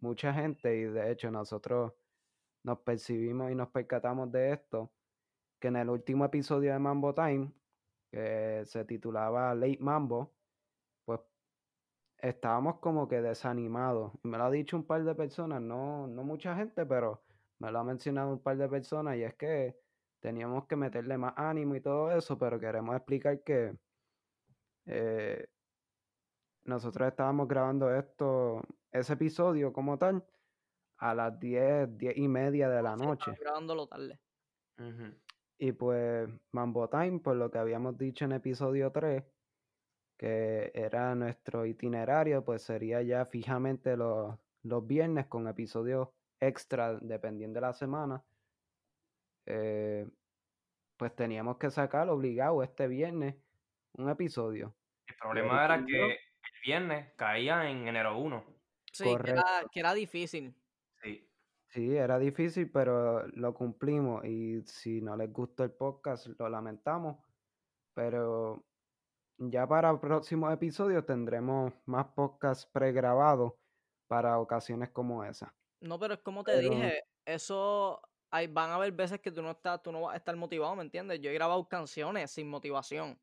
[0.00, 1.92] mucha gente, y de hecho nosotros
[2.64, 4.92] nos percibimos y nos percatamos de esto,
[5.60, 7.52] que en el último episodio de Mambo Time,
[8.10, 10.34] que se titulaba Late Mambo,
[11.04, 11.20] pues
[12.18, 14.12] estábamos como que desanimados.
[14.22, 17.22] Y me lo ha dicho un par de personas, no, no mucha gente, pero
[17.58, 19.76] me lo ha mencionado un par de personas y es que
[20.20, 23.76] teníamos que meterle más ánimo y todo eso, pero queremos explicar que
[24.86, 25.46] eh,
[26.64, 28.62] nosotros estábamos grabando esto,
[28.94, 30.24] ese episodio como tal,
[30.98, 33.32] a las 10, 10 y media de la Sí, noche.
[33.40, 34.18] grabándolo tarde.
[35.58, 39.24] Y pues Mambo Time, por lo que habíamos dicho en episodio 3,
[40.16, 46.08] que era nuestro itinerario, pues sería ya fijamente los, los viernes con episodios
[46.40, 48.24] extra dependiendo de la semana.
[49.46, 50.08] Eh,
[50.96, 53.34] pues teníamos que sacar obligado este viernes
[53.94, 54.76] un episodio.
[55.06, 56.18] El problema era que el
[56.64, 58.53] viernes caía en enero 1.
[58.94, 60.54] Sí, que era, que era difícil.
[61.02, 61.28] Sí.
[61.66, 67.16] Sí, era difícil, pero lo cumplimos y si no les gustó el podcast, lo lamentamos,
[67.94, 68.64] pero
[69.38, 73.54] ya para próximos episodios tendremos más podcasts pregrabados
[74.06, 75.52] para ocasiones como esa.
[75.80, 79.42] No, pero es como te Pero- dije, eso hay, van a haber veces que tú
[79.42, 81.20] no estás, tú no vas a estar motivado, ¿me entiendes?
[81.20, 83.20] Yo he grabado canciones sin motivación,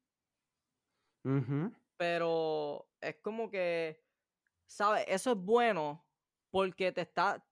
[1.24, 4.04] Ujú, pero es como que,
[4.72, 5.04] ¿sabes?
[5.08, 6.08] Eso es bueno
[6.50, 7.46] porque te está,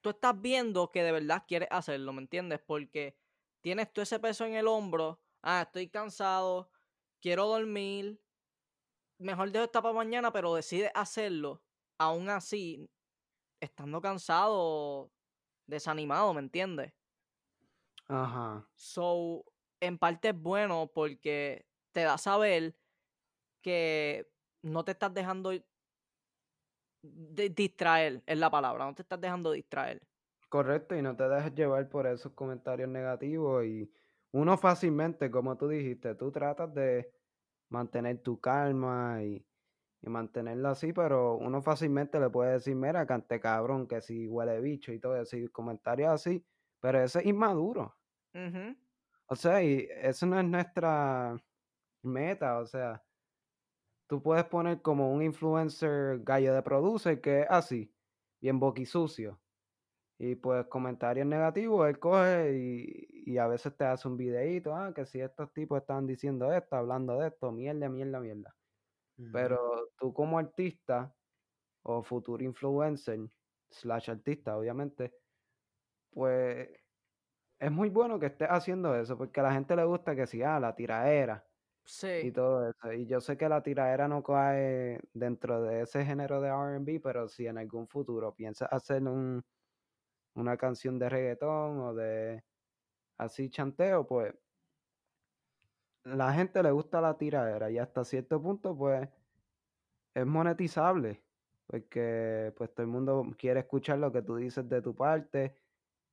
[0.00, 2.60] tú estás viendo que de verdad quieres hacerlo, ¿me entiendes?
[2.66, 3.18] Porque
[3.60, 6.70] tienes tú ese peso en el hombro, ah, estoy cansado,
[7.20, 8.22] quiero dormir,
[9.18, 11.62] mejor dejo esta para mañana, pero decides hacerlo,
[11.98, 12.90] aún así,
[13.60, 15.12] estando cansado,
[15.66, 16.94] desanimado, ¿me entiendes?
[18.08, 18.66] Ajá.
[18.74, 19.44] So,
[19.80, 22.78] en parte es bueno porque te da a saber
[23.60, 24.30] que
[24.62, 25.52] no te estás dejando
[27.12, 30.00] de- distraer, es la palabra, no te estás dejando distraer.
[30.48, 33.90] Correcto, y no te dejes llevar por esos comentarios negativos y
[34.32, 37.12] uno fácilmente, como tú dijiste, tú tratas de
[37.68, 39.44] mantener tu calma y,
[40.02, 44.60] y mantenerlo así, pero uno fácilmente le puede decir, mira, cante cabrón, que si huele
[44.60, 46.46] bicho y todo y comentarios así,
[46.80, 47.96] pero ese es inmaduro.
[49.28, 51.36] O sea, y eso no es nuestra
[52.02, 53.05] meta, o sea,
[54.06, 57.92] tú puedes poner como un influencer gallo de producer que es así,
[58.40, 59.40] bien boquisucio.
[60.18, 64.92] Y pues comentarios negativos, él coge y, y a veces te hace un videíto, ah,
[64.94, 68.56] que si estos tipos están diciendo esto, hablando de esto, mierda, mierda, mierda.
[69.32, 71.14] Pero tú como artista
[71.82, 73.20] o futuro influencer,
[73.70, 75.14] slash artista, obviamente,
[76.10, 76.68] pues
[77.58, 80.42] es muy bueno que estés haciendo eso, porque a la gente le gusta que si,
[80.42, 81.46] ah, la tiraera
[82.22, 82.92] y todo eso.
[82.92, 87.28] Y yo sé que la tiraera no cae dentro de ese género de R&B, pero
[87.28, 89.44] si en algún futuro piensas hacer un,
[90.34, 92.44] una canción de reggaetón o de
[93.18, 94.34] así chanteo, pues
[96.04, 99.08] la gente le gusta la tiradera y hasta cierto punto pues
[100.14, 101.24] es monetizable
[101.66, 105.56] porque pues todo el mundo quiere escuchar lo que tú dices de tu parte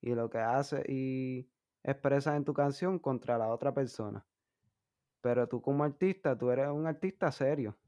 [0.02, 1.52] y lo que haces y
[1.84, 4.26] expresas en tu canción contra la otra persona.
[5.24, 7.80] Pero tú como artista, tú eres un artista serio.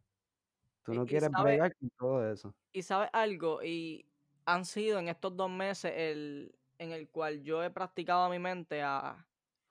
[0.84, 2.56] Tú no y quieres bregar con todo eso.
[2.74, 4.10] y sabes algo, y
[4.46, 8.40] han sido en estos dos meses el, en el cual yo he practicado a mi
[8.40, 9.28] mente a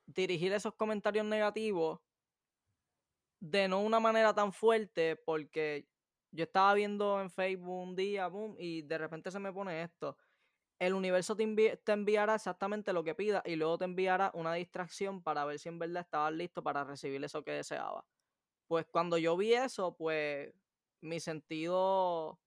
[0.07, 2.01] dirigir esos comentarios negativos
[3.41, 5.89] de no una manera tan fuerte, porque
[6.31, 10.17] yo estaba viendo en Facebook un día, boom, y de repente se me pone esto.
[10.85, 14.55] El universo te, envi- te enviará exactamente lo que pidas y luego te enviará una
[14.55, 18.05] distracción para ver si en verdad estabas listo para recibir eso que deseabas.
[18.69, 20.55] Pues cuando yo vi eso, pues
[21.01, 22.41] mi sentido,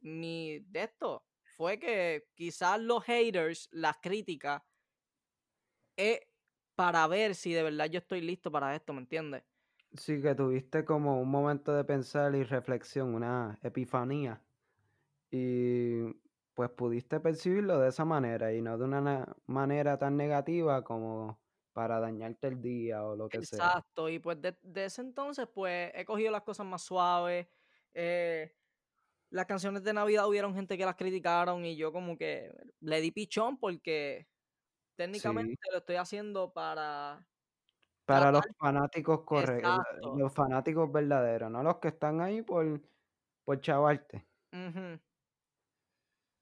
[0.00, 1.26] mi de esto,
[1.56, 4.62] fue que quizás los haters, las críticas,
[5.96, 6.20] es
[6.74, 9.44] para ver si de verdad yo estoy listo para esto, ¿me entiendes?
[9.96, 14.42] Sí, que tuviste como un momento de pensar y reflexión, una epifanía.
[15.30, 16.02] Y
[16.56, 21.42] pues pudiste percibirlo de esa manera y no de una na- manera tan negativa como
[21.74, 23.72] para dañarte el día o lo que sea.
[23.72, 27.48] Exacto, y pues de, de ese entonces pues he cogido las cosas más suaves.
[27.94, 28.54] eh,
[29.30, 33.12] las canciones de Navidad hubieron gente que las criticaron y yo como que le di
[33.12, 34.28] pichón porque
[34.96, 37.28] técnicamente lo estoy haciendo para...
[38.04, 40.10] Para los fanáticos correctos, Exacto.
[40.12, 42.82] los fanáticos verdaderos, no los que están ahí por,
[43.44, 44.28] por chavarte.
[44.52, 44.98] Ujú.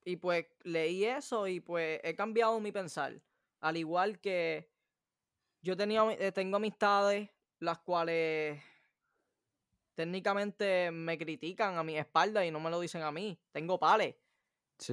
[0.05, 3.23] Y pues leí eso y pues he cambiado mi pensar.
[3.61, 4.71] Al igual que
[5.63, 7.31] yo tenía, eh, tengo amistades
[7.61, 8.63] las cuales
[9.95, 13.41] técnicamente me critican a mi espalda y no me lo dicen a mí.
[13.53, 14.17] Tengo pales.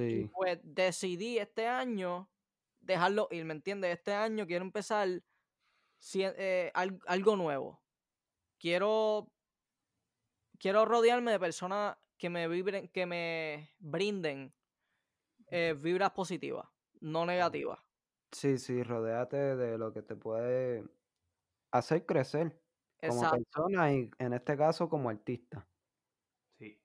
[0.06, 2.32] Y Sí, pues decidí este año
[2.80, 3.94] dejarlo ir, ¿me entiendes?
[3.98, 5.08] Este año quiero empezar
[6.14, 7.84] eh, al- algo nuevo.
[8.58, 9.32] Quiero,
[10.58, 14.54] quiero rodearme de personas que me vibren, que me brinden
[15.52, 16.66] eh, vibras positivas,
[17.00, 17.80] no negativas.
[18.32, 20.84] sí, sí, rodéate de lo que te puede
[21.72, 22.62] hacer crecer
[23.04, 23.30] como Exacto.
[23.30, 25.68] persona y en este caso como artista.
[26.58, 26.80] Sí,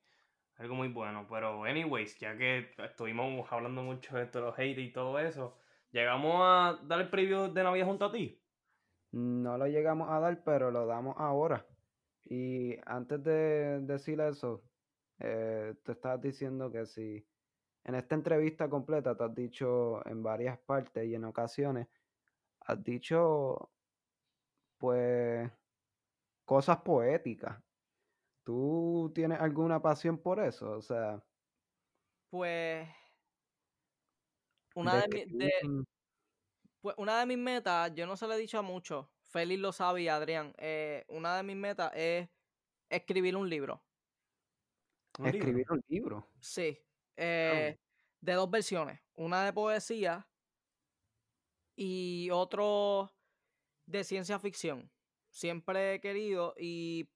[0.55, 1.27] algo muy bueno.
[1.29, 5.57] Pero, anyways, ya que estuvimos hablando mucho de esto, los hate y todo eso,
[5.91, 8.43] llegamos a dar el preview de Navidad junto a ti.
[9.11, 11.67] No lo llegamos a dar, pero lo damos ahora.
[12.25, 14.65] Y antes de decir eso,
[15.19, 17.25] eh, tú estabas diciendo que si
[17.87, 21.87] en esta entrevista completa te has dicho en varias partes y en ocasiones,
[22.59, 23.71] has dicho
[24.77, 25.49] pues
[26.45, 27.63] cosas poéticas.
[28.43, 30.71] ¿Tú tienes alguna pasión por eso?
[30.71, 31.23] O sea,
[32.29, 32.87] Pues
[34.75, 35.85] una de, mi- de- describir-
[36.81, 39.71] pues, una de mis metas, yo no se lo he dicho a muchos, Félix lo
[39.71, 42.29] sabe y Adrián, eh, una de mis metas es
[42.89, 43.81] escribir un libro.
[45.19, 45.37] Un libro.
[45.37, 46.27] escribir un libro.
[46.39, 46.77] Sí,
[47.17, 47.79] eh,
[48.21, 50.29] de dos versiones, una de poesía
[51.75, 53.11] y otro
[53.85, 54.91] de ciencia ficción.
[55.29, 57.09] Siempre he querido y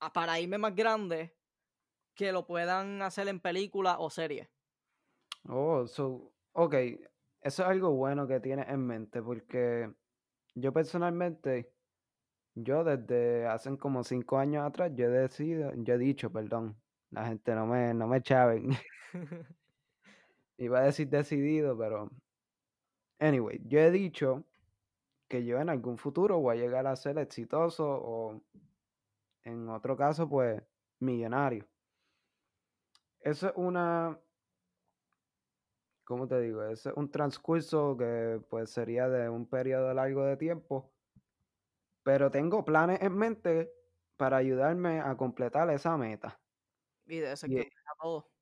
[0.00, 1.36] a- para irme más grande,
[2.14, 4.50] que lo puedan hacer en película o serie.
[5.48, 7.08] Oh, so, Ok, eso
[7.40, 9.94] es algo bueno que tienes en mente porque
[10.54, 11.74] yo personalmente,
[12.54, 17.26] yo desde hace como cinco años atrás, yo he decidido, yo he dicho, perdón, la
[17.26, 18.70] gente no me, no me chaven.
[20.58, 22.10] Iba a decir decidido, pero
[23.20, 24.44] anyway, yo he dicho
[25.28, 28.42] que yo en algún futuro voy a llegar a ser exitoso o
[29.44, 30.62] en otro caso, pues,
[31.00, 31.66] millonario.
[33.20, 34.18] Eso es una,
[36.04, 36.64] ¿cómo te digo?
[36.64, 40.90] Es un transcurso que pues sería de un periodo largo de tiempo,
[42.02, 43.72] pero tengo planes en mente
[44.16, 46.40] para ayudarme a completar esa meta.
[47.08, 48.32] Y de eso es Y, que e- empieza todo.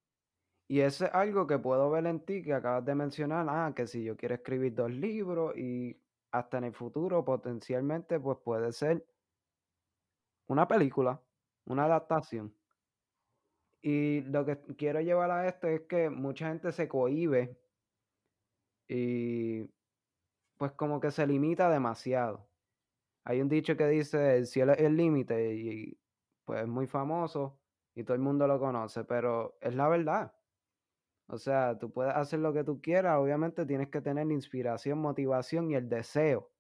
[0.69, 3.87] y eso es algo que puedo ver en ti, que acabas de mencionar, ah, que
[3.87, 6.03] si yo quiero escribir dos libros y
[6.33, 9.07] hasta en el futuro potencialmente pues puede ser
[10.49, 11.23] una película,
[11.67, 12.57] una adaptación.
[13.83, 17.59] Y lo que quiero llevar a esto es que mucha gente se cohíbe
[18.89, 19.65] y
[20.59, 22.51] pues como que se limita demasiado.
[23.25, 26.01] Hay un dicho que dice el cielo es el límite y
[26.45, 27.63] pues es muy famoso
[27.97, 30.37] y todo el mundo lo conoce, pero es la verdad.
[31.29, 35.71] O sea, tú puedes hacer lo que tú quieras, obviamente tienes que tener inspiración, motivación
[35.71, 36.53] y el deseo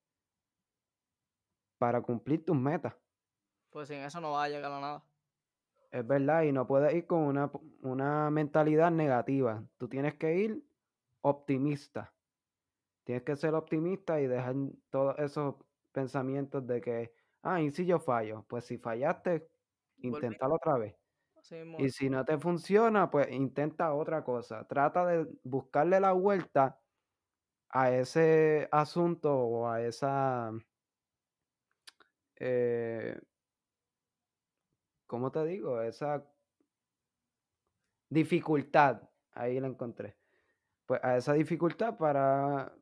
[1.78, 2.95] para cumplir tus metas.
[3.70, 5.05] Pues sin eso no va a llegar a nada.
[5.93, 9.62] Es verdad, y no puedes ir con una, una mentalidad negativa.
[9.76, 10.64] Tú tienes que ir
[11.20, 12.14] optimista.
[13.05, 14.57] Tienes que ser optimista y dejar
[14.89, 15.57] todos esos
[15.93, 18.45] pensamientos de que, ah, ¿y si yo fallo?
[18.49, 19.51] Pues si fallaste,
[19.99, 20.97] inténtalo otra vez.
[21.78, 24.66] Y si no te funciona, pues intenta otra cosa.
[24.66, 26.80] Trata de buscarle la vuelta
[27.68, 30.51] a ese asunto o a esa,
[32.36, 33.20] eh,
[35.07, 35.80] ¿cómo te digo?
[35.82, 36.24] Esa
[38.09, 39.03] dificultad.
[39.32, 40.16] Ahí la encontré.
[40.86, 42.72] Pues a esa dificultad para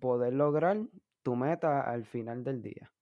[0.00, 0.78] poder lograr
[1.22, 2.92] tu meta al final del día.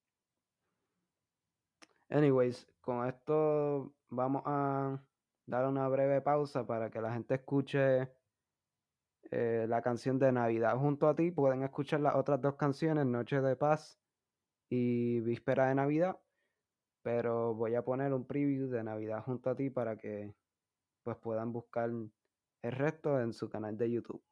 [2.11, 5.03] Anyways, con esto vamos a
[5.47, 8.09] dar una breve pausa para que la gente escuche
[9.31, 11.31] eh, la canción de Navidad junto a ti.
[11.31, 13.99] Pueden escuchar las otras dos canciones, Noche de Paz
[14.69, 16.21] y Víspera de Navidad.
[17.03, 20.35] Pero voy a poner un preview de Navidad junto a ti para que
[21.03, 24.23] pues puedan buscar el resto en su canal de YouTube.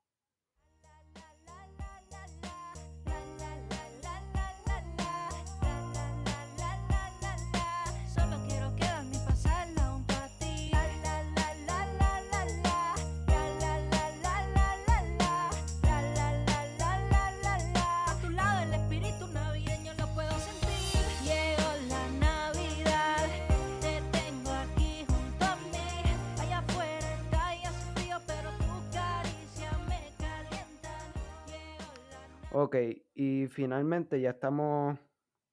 [32.60, 32.74] Ok,
[33.14, 34.98] y finalmente ya estamos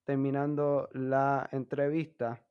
[0.05, 2.41] terminando la entrevista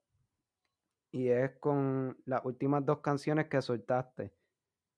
[1.11, 4.33] y es con las últimas dos canciones que soltaste.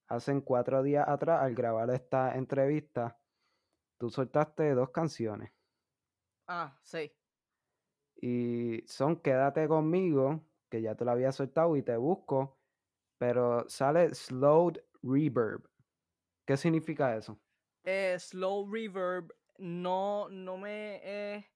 [0.09, 3.19] Hace cuatro días atrás, al grabar esta entrevista,
[3.99, 5.53] tú soltaste dos canciones
[6.49, 7.13] Ah, sí.
[8.21, 12.59] y son Quédate conmigo, que ya te la había soltado y te busco,
[13.19, 15.69] pero sale Slowed Reverb.
[16.47, 17.39] ¿Qué significa eso?
[17.85, 21.47] Eh, slow reverb, no, no me he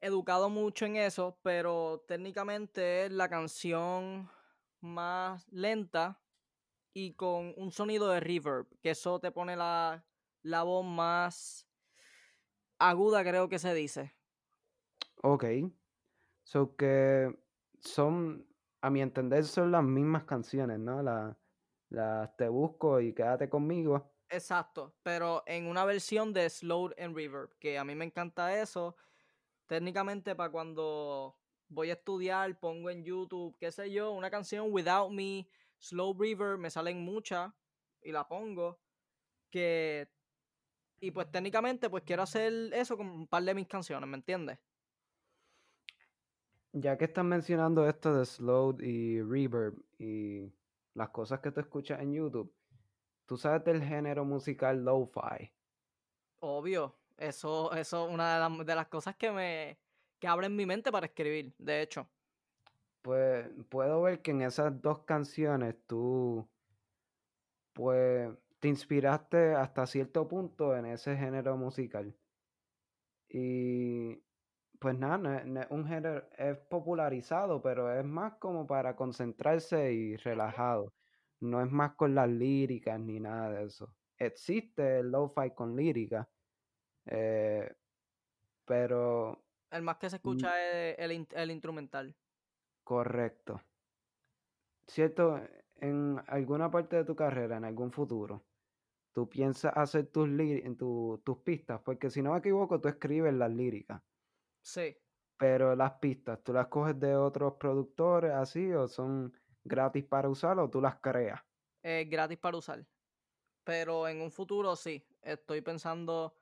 [0.00, 4.30] educado mucho en eso, pero técnicamente es la canción
[4.80, 6.20] más lenta
[6.94, 10.04] y con un sonido de reverb, que eso te pone la,
[10.42, 11.68] la voz más
[12.78, 14.14] aguda, creo que se dice.
[15.22, 15.44] Ok.
[16.76, 17.38] Que
[17.80, 18.46] son,
[18.80, 21.02] a mi entender, son las mismas canciones, ¿no?
[21.02, 21.38] La-
[21.90, 24.12] Las Te Busco y Quédate conmigo.
[24.30, 28.96] Exacto, pero en una versión de Slow and Reverb, que a mí me encanta eso.
[29.66, 31.36] Técnicamente para cuando
[31.68, 35.48] voy a estudiar, pongo en YouTube, qué sé yo, una canción Without Me,
[35.78, 37.52] Slow Reverb, me salen muchas
[38.02, 38.78] y la pongo.
[39.50, 40.08] Que
[41.00, 44.58] y pues técnicamente pues quiero hacer eso con un par de mis canciones, ¿me entiendes?
[46.72, 50.52] Ya que estás mencionando esto de Slowed y Reverb y
[50.94, 52.52] las cosas que tú escuchas en YouTube,
[53.28, 55.54] tú sabes del género musical lo-fi.
[56.40, 59.80] Obvio, eso es una de, las- de las cosas que me
[60.18, 62.10] que abren mi mente para escribir, de hecho.
[63.02, 66.48] Pues puedo ver que en esas dos canciones tú,
[67.72, 72.18] pues, te inspiraste hasta cierto punto en ese género musical.
[73.28, 74.22] Y
[74.80, 78.96] pues nada, no es, no es un género, es popularizado, pero es más como para
[78.96, 80.94] concentrarse y relajado.
[81.40, 83.96] No es más con las líricas ni nada de eso.
[84.16, 86.30] existe el lo-fi con lírica,
[87.06, 87.76] eh,
[88.66, 92.18] pero El más que se escucha es el, el instrumental.
[92.84, 93.62] correcto.
[94.86, 95.40] Cierto,
[95.76, 98.48] en alguna parte de tu carrera, en algún futuro,
[99.12, 100.28] tú piensas hacer tus,
[100.78, 104.02] tu- tus pistas, porque si no me equivoco, tú escribes las líricas,
[104.62, 104.98] Sí.
[105.36, 109.32] pero las pistas, ¿tú las coges de otros productores así o son
[109.68, 111.42] gratis para usar o tú las creas?
[111.82, 112.88] Es gratis para usar.
[113.64, 115.08] Pero en un futuro sí.
[115.22, 116.36] Estoy pensando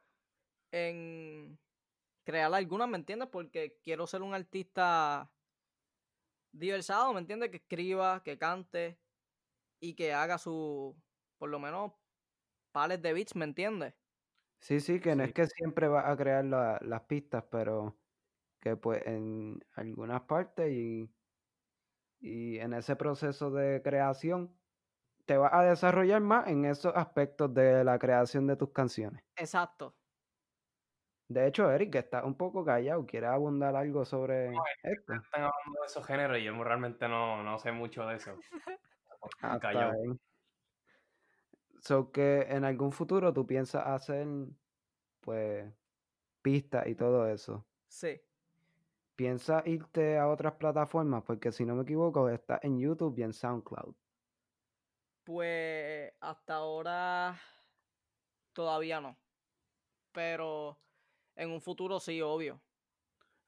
[0.72, 1.61] en
[2.24, 3.29] crear algunas, ¿me entiendes?
[3.33, 5.35] Porque quiero ser un artista
[6.53, 7.51] diversado, ¿me entiendes?
[7.51, 9.03] Que escriba, que cante
[9.81, 11.03] y que haga su,
[11.39, 11.95] por lo menos,
[12.72, 13.95] pares de beats, ¿me entiendes?
[14.61, 15.24] Sí, sí, que no Sí.
[15.24, 18.01] es que siempre vas a crear la- las pistas, pero
[18.61, 21.16] que pues en algunas partes y,
[22.27, 24.53] y en ese proceso de creación
[25.27, 29.22] te vas a desarrollar más en esos aspectos de la creación de tus canciones.
[29.37, 29.97] Exacto.
[31.29, 34.49] De hecho, Eric, que está un poco callado, ¿quieres abundar algo sobre
[34.83, 35.14] esto?
[35.14, 38.37] Están hablando de esos géneros y yo realmente no, no sé mucho de eso.
[39.41, 40.20] Ah, bien.
[41.81, 44.24] So que en algún futuro tú piensas hacer
[45.20, 45.66] pues
[46.43, 47.66] pistas y todo eso.
[47.89, 48.20] Sí.
[49.17, 51.25] ¿Piensas irte a otras plataformas?
[51.25, 53.95] Porque si no me equivoco, está en YouTube y en SoundCloud.
[55.25, 57.41] Pues hasta ahora
[58.53, 59.17] todavía no.
[60.12, 60.79] Pero
[61.35, 62.61] en un futuro sí, obvio.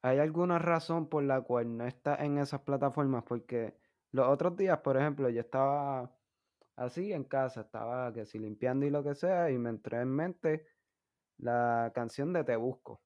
[0.01, 3.25] ¿Hay alguna razón por la cual no está en esas plataformas?
[3.25, 3.77] Porque
[4.11, 6.11] los otros días, por ejemplo, yo estaba
[6.77, 10.09] así en casa, estaba que si limpiando y lo que sea, y me entró en
[10.09, 10.67] mente
[11.37, 13.03] la canción de Te Busco.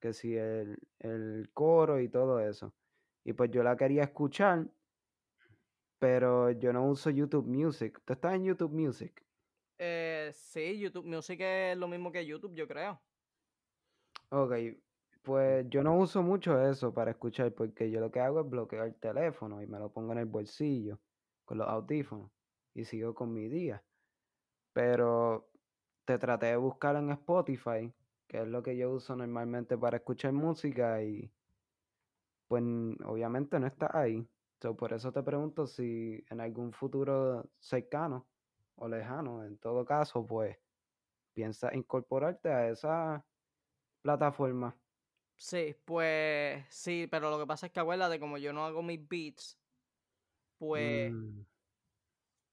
[0.00, 2.74] Que si el, el coro y todo eso.
[3.24, 4.66] Y pues yo la quería escuchar,
[5.98, 8.00] pero yo no uso YouTube Music.
[8.04, 9.24] ¿Tú estás en YouTube Music?
[9.78, 13.00] Eh, sí, YouTube Music es lo mismo que YouTube, yo creo.
[14.30, 14.52] Ok,
[15.22, 18.86] pues yo no uso mucho eso para escuchar porque yo lo que hago es bloquear
[18.86, 21.00] el teléfono y me lo pongo en el bolsillo
[21.44, 22.30] con los audífonos
[22.74, 23.82] y sigo con mi día.
[24.72, 25.50] Pero
[26.04, 27.92] te traté de buscar en Spotify,
[28.30, 31.28] que es lo que yo uso normalmente para escuchar música y
[32.46, 32.62] pues
[33.04, 34.24] obviamente no está ahí.
[34.62, 38.28] So, por eso te pregunto si en algún futuro cercano
[38.76, 40.56] o lejano, en todo caso, pues
[41.34, 43.26] piensas incorporarte a esa
[44.00, 44.76] plataforma.
[45.36, 49.08] Sí, pues sí, pero lo que pasa es que acuérdate, como yo no hago mis
[49.08, 49.58] beats,
[50.56, 51.42] pues Mm,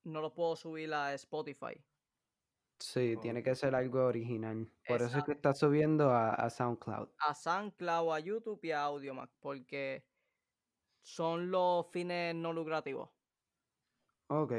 [0.06, 1.84] no los puedo subir a Spotify.
[2.80, 4.72] Sí, tiene que ser algo original.
[4.86, 7.10] Por eso es que está subiendo a, a SoundCloud.
[7.20, 10.08] A SoundCloud, a YouTube y a Audiomack, porque
[11.02, 13.10] son los fines no lucrativos.
[14.30, 14.52] Ok,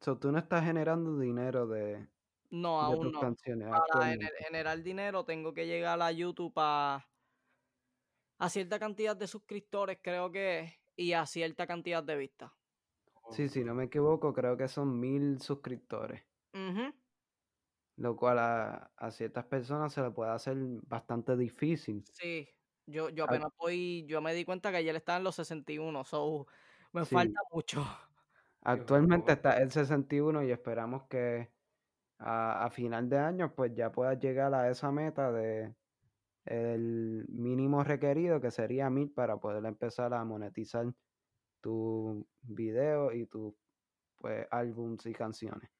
[0.00, 2.08] so tú no estás generando dinero de,
[2.50, 3.20] No, de aún tus no.
[3.20, 7.06] canciones Para gener- generar dinero tengo que llegar a YouTube a,
[8.38, 12.50] a cierta cantidad de suscriptores, creo que, y a cierta cantidad de vistas.
[13.30, 16.22] Sí, si no me equivoco, creo que son mil suscriptores,
[16.54, 16.92] Ujú.
[18.00, 20.56] Lo cual a, a ciertas personas se le puede hacer
[20.88, 22.08] bastante difícil.
[22.12, 22.48] Sí,
[22.86, 26.46] yo, yo apenas voy, yo me di cuenta que ayer estaba en los 61, so
[26.92, 27.84] me Sí, falta mucho.
[28.62, 31.52] actualmente está el 61 y esperamos que
[32.18, 35.76] a, a final de año pues ya puedas llegar a esa meta de
[36.46, 40.86] el mínimo requerido que sería mil para poder empezar a monetizar
[41.62, 43.54] tu video y tus
[44.16, 45.70] pues álbums y canciones.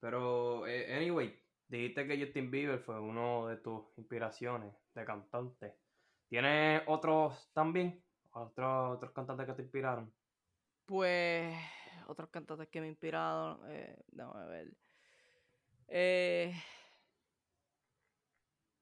[0.00, 5.76] Pero, eh, anyway, dijiste que Justin Bieber fue uno de tus inspiraciones de cantante.
[6.28, 8.02] ¿Tienes otros también?
[8.32, 10.12] ¿Otros, otros cantantes que te inspiraron?
[10.86, 11.54] Pues
[12.06, 14.76] otros cantantes que me inspiraron, eh, déjame ver.
[15.88, 16.54] Eh,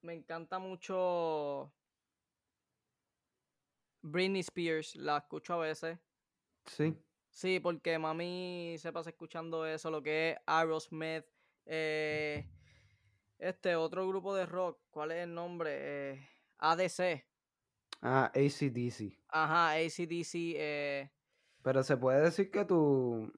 [0.02, 1.72] me encanta mucho
[4.02, 5.98] Britney Spears, la escucho a veces.
[6.66, 6.96] Sí,
[7.38, 11.24] Sí, porque mami se pasa escuchando eso, lo que es Aerosmith,
[11.66, 12.44] eh,
[13.38, 15.70] este otro grupo de rock, ¿cuál es el nombre?
[16.14, 16.28] Eh,
[16.58, 17.24] ADC,
[18.02, 19.16] ah, ACDC.
[19.28, 21.10] ajá, ACDC, eh,
[21.62, 23.32] Pero se puede decir que tu-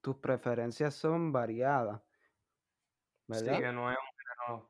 [0.00, 2.00] tus preferencias son variadas,
[3.30, 3.60] Sí, ¿verdad?
[3.60, 3.98] que no es
[4.48, 4.62] un.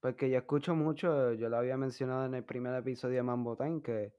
[0.00, 3.80] Porque yo escucho mucho, yo lo había mencionado en el primer episodio de Mambo Time,
[3.80, 4.12] que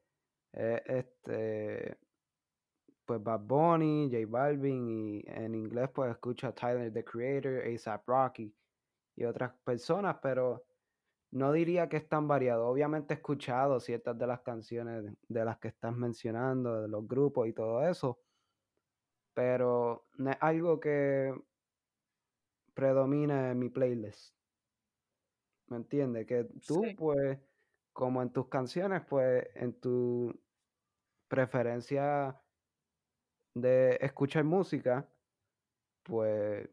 [0.53, 1.99] es este,
[3.10, 8.03] pues Bad Bunny, J Balvin, y en inglés pues escucho a Tyler, The Creator, A$AP
[8.07, 8.56] Rocky
[9.15, 10.65] y otras personas, pero
[11.31, 12.68] no diría que es tan variado.
[12.68, 17.07] Obviamente he escuchado ciertas de las canciones de- de las que estás mencionando, de los
[17.07, 18.22] grupos y todo eso,
[19.34, 21.34] pero no es algo que
[22.73, 24.36] predomina en mi playlist.
[25.68, 26.26] ¿Me entiendes?
[26.26, 26.95] Que tú, Sí.
[26.95, 27.40] pues,
[27.94, 30.34] como en tus canciones, pues, en tu
[31.27, 32.41] preferencia
[33.61, 35.10] de escuchar música,
[36.03, 36.69] pues,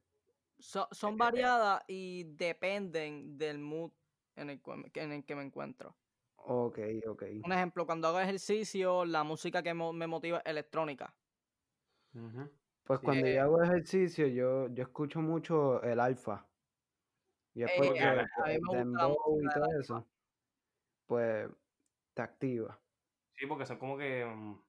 [0.59, 3.93] So- son variadas y dependen del mood
[4.37, 4.63] en el,
[4.95, 5.97] en el que me encuentro.
[6.37, 7.23] ok, ok.
[7.45, 11.15] Un ejemplo, cuando hago ejercicio, la música que mo- me motiva es electrónica.
[12.85, 13.05] Pues Sí.
[13.05, 16.49] cuando Eh, yo hago ejercicio, yo, yo escucho mucho el alfa.
[17.55, 18.23] Y es Eh, porque a- a mí
[18.55, 20.07] me pues, gusta la dembow y todo eso,
[21.07, 21.51] pues,
[22.15, 22.81] te activa.
[23.39, 24.25] Sí, porque son como que.
[24.25, 24.66] mm,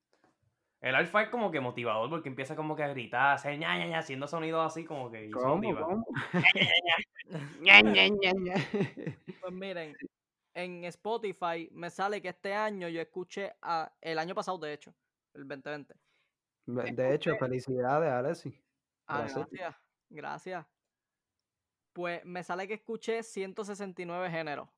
[0.79, 3.87] El alfa es como que motivador porque empieza como que a gritar, hacer ña, ña,
[3.87, 5.31] ña, haciendo sonidos así como que.
[5.31, 5.75] ¿Cómo?
[5.75, 6.05] ¿Cómo?
[7.61, 8.53] Ña, ña, ña.
[9.41, 9.95] Pues miren,
[10.53, 14.93] en Spotify me sale que este año yo escuché, a, el año pasado de hecho,
[15.33, 15.93] el 2020.
[16.67, 18.57] Be- De hecho, felicidades, Alexi.
[19.07, 19.75] Ah, Gracias.
[20.09, 20.65] gracias.
[21.93, 24.69] Pues me sale que escuché 169 géneros.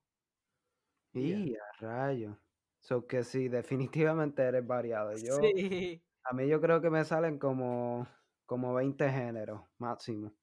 [1.14, 2.38] Y a rayo.
[2.82, 5.16] So que sí, definitivamente eres variado.
[5.18, 6.04] Yo, Sí.
[6.24, 8.08] a mí yo creo que me salen como,
[8.46, 10.34] como 20 géneros máximo.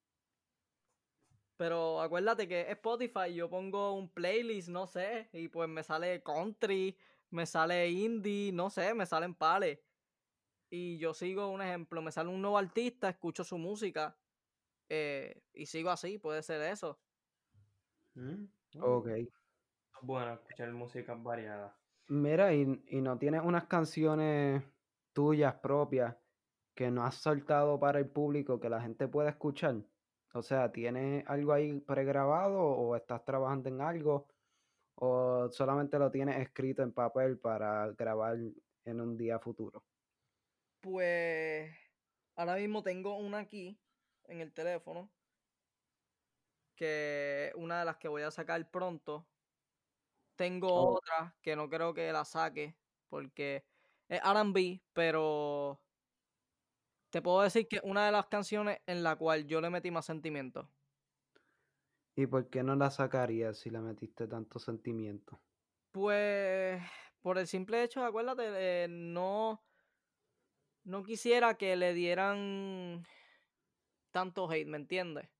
[1.56, 6.98] Pero acuérdate que Spotify yo pongo un playlist, no sé, y pues me sale country,
[7.30, 9.80] me sale indie, no sé, me salen pales.
[10.70, 14.20] Y yo sigo un ejemplo, me sale un nuevo artista, escucho su música
[14.90, 17.02] eh, y sigo así, puede ser eso.
[18.16, 18.46] Mm,
[18.80, 19.08] Ok.
[20.02, 21.78] Bueno escuchar música variada.
[22.08, 24.62] Mira, y, y no tienes unas canciones
[25.12, 26.16] tuyas propias
[26.74, 29.76] que no has soltado para el público que la gente pueda escuchar.
[30.34, 34.28] O sea, ¿tienes algo ahí pregrabado o estás trabajando en algo?
[34.96, 38.36] ¿O solamente lo tienes escrito en papel para grabar
[38.84, 39.82] en un día futuro?
[40.82, 41.74] Pues
[42.36, 43.80] ahora mismo tengo una aquí
[44.24, 45.10] en el teléfono,
[46.76, 49.26] que una de las que voy a sacar pronto.
[50.36, 50.96] Tengo Oh.
[50.96, 53.66] otra que no creo que la saque porque
[54.08, 55.82] es R&B, pero
[57.10, 59.90] te puedo decir que es una de las canciones en la cual yo le metí
[59.90, 60.70] más sentimiento.
[62.16, 65.40] ¿Y por qué no la sacarías si le metiste tanto sentimiento?
[65.92, 66.82] Pues
[67.20, 69.64] por el simple hecho, acuérdate, eh, no,
[70.84, 73.04] no quisiera que le dieran
[74.10, 75.30] tanto hate, ¿me entiendes?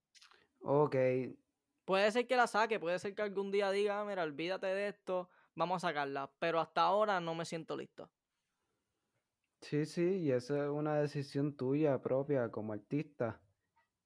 [0.61, 0.95] Ok,
[1.87, 4.89] Puede ser que la saque, puede ser que algún día diga, "Ah, mira, olvídate de
[4.89, 8.13] esto, vamos a sacarla, pero hasta ahora no me siento listo.
[9.61, 13.43] sí, sí, y esa es una decisión tuya propia como artista.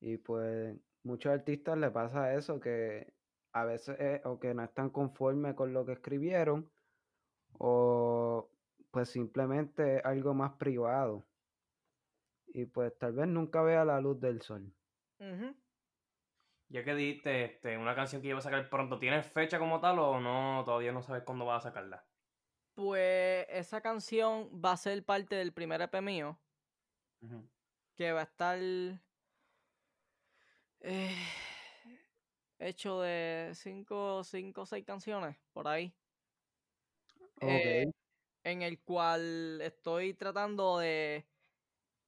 [0.01, 3.15] Y pues muchos artistas le pasa eso, que
[3.53, 6.73] a veces es o que no están conformes con lo que escribieron,
[7.55, 8.53] o
[8.93, 11.29] pues simplemente es algo más privado.
[12.49, 14.75] Y pues tal vez nunca vea la luz del sol.
[15.21, 15.55] Ujú.
[16.71, 19.99] Ya que dijiste este, una canción que iba a sacar pronto, ¿tienes fecha como tal
[19.99, 20.63] o no?
[20.65, 22.05] Todavía no sabes cuándo vas a sacarla.
[22.77, 26.39] Pues esa canción va a ser parte del primer EP mío,
[27.97, 28.59] que va a estar
[30.81, 31.17] eh,
[32.61, 35.93] hecho de cinco, cinco o seis canciones por ahí.
[37.37, 37.91] Ok, eh,
[38.45, 41.27] en el cual estoy tratando de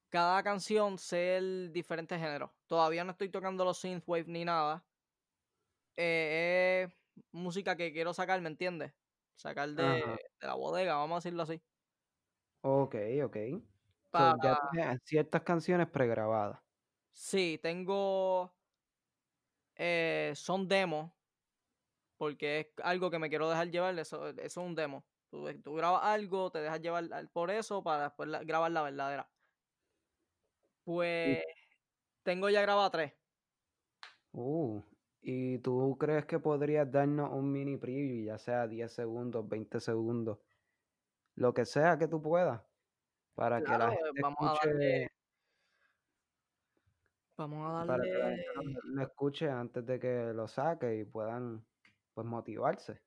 [0.09, 2.51] cada canción ser diferentes géneros.
[2.73, 4.87] Todavía no estoy tocando los synthwave ni nada.
[5.97, 6.95] Eh, es
[7.31, 8.95] música que quiero sacar, ¿me entiendes?
[9.37, 10.01] Sacar de,
[10.41, 11.63] la bodega, vamos a decirlo así.
[12.63, 12.95] ok,
[13.25, 13.37] ok.
[14.17, 16.61] So, ya tienes ciertas canciones pregrabadas.
[17.13, 18.55] sí, tengo
[19.77, 21.13] eh, son demos
[22.17, 25.05] porque es algo que me quiero dejar llevar, eso, eso es un demo.
[25.31, 29.31] Tú, tú grabas algo, te dejas llevar por eso para después la- grabar la verdadera.
[30.85, 31.39] Pues
[32.23, 33.13] tengo ya grabado tres.
[34.33, 34.83] Uh,
[35.21, 40.39] ¿y tú crees que podrías darnos un mini preview, ya sea 10 segundos, 20 segundos,
[41.35, 42.63] lo que sea que tú puedas,
[43.35, 45.09] para que la gente vamos a escuche, darle,
[47.37, 51.05] vamos a para que la darle, gente lo, escuche antes de que lo saque y
[51.05, 51.65] puedan
[52.15, 53.01] pues motivarse?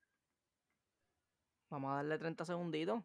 [1.69, 3.03] vamos a darle 30 segunditos.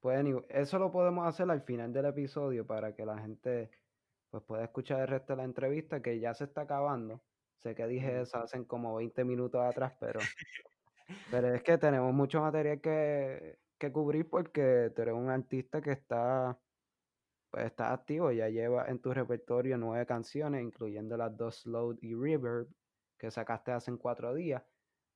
[0.00, 3.70] Pues eso lo podemos hacer al final del episodio para que la gente
[4.34, 7.22] pues pueda escuchar el resto de la entrevista que ya se está acabando.
[7.56, 10.18] Sé que dije eso hace como 20 minutos atrás, pero,
[11.30, 15.92] pero es que tenemos mucho material que, que cubrir porque tú eres un artista que
[15.92, 16.58] está,
[17.48, 22.16] pues está activo, ya lleva en tu repertorio nueve canciones, incluyendo las dos Slow y
[22.16, 22.66] Reverb
[23.16, 24.64] que sacaste hace cuatro días.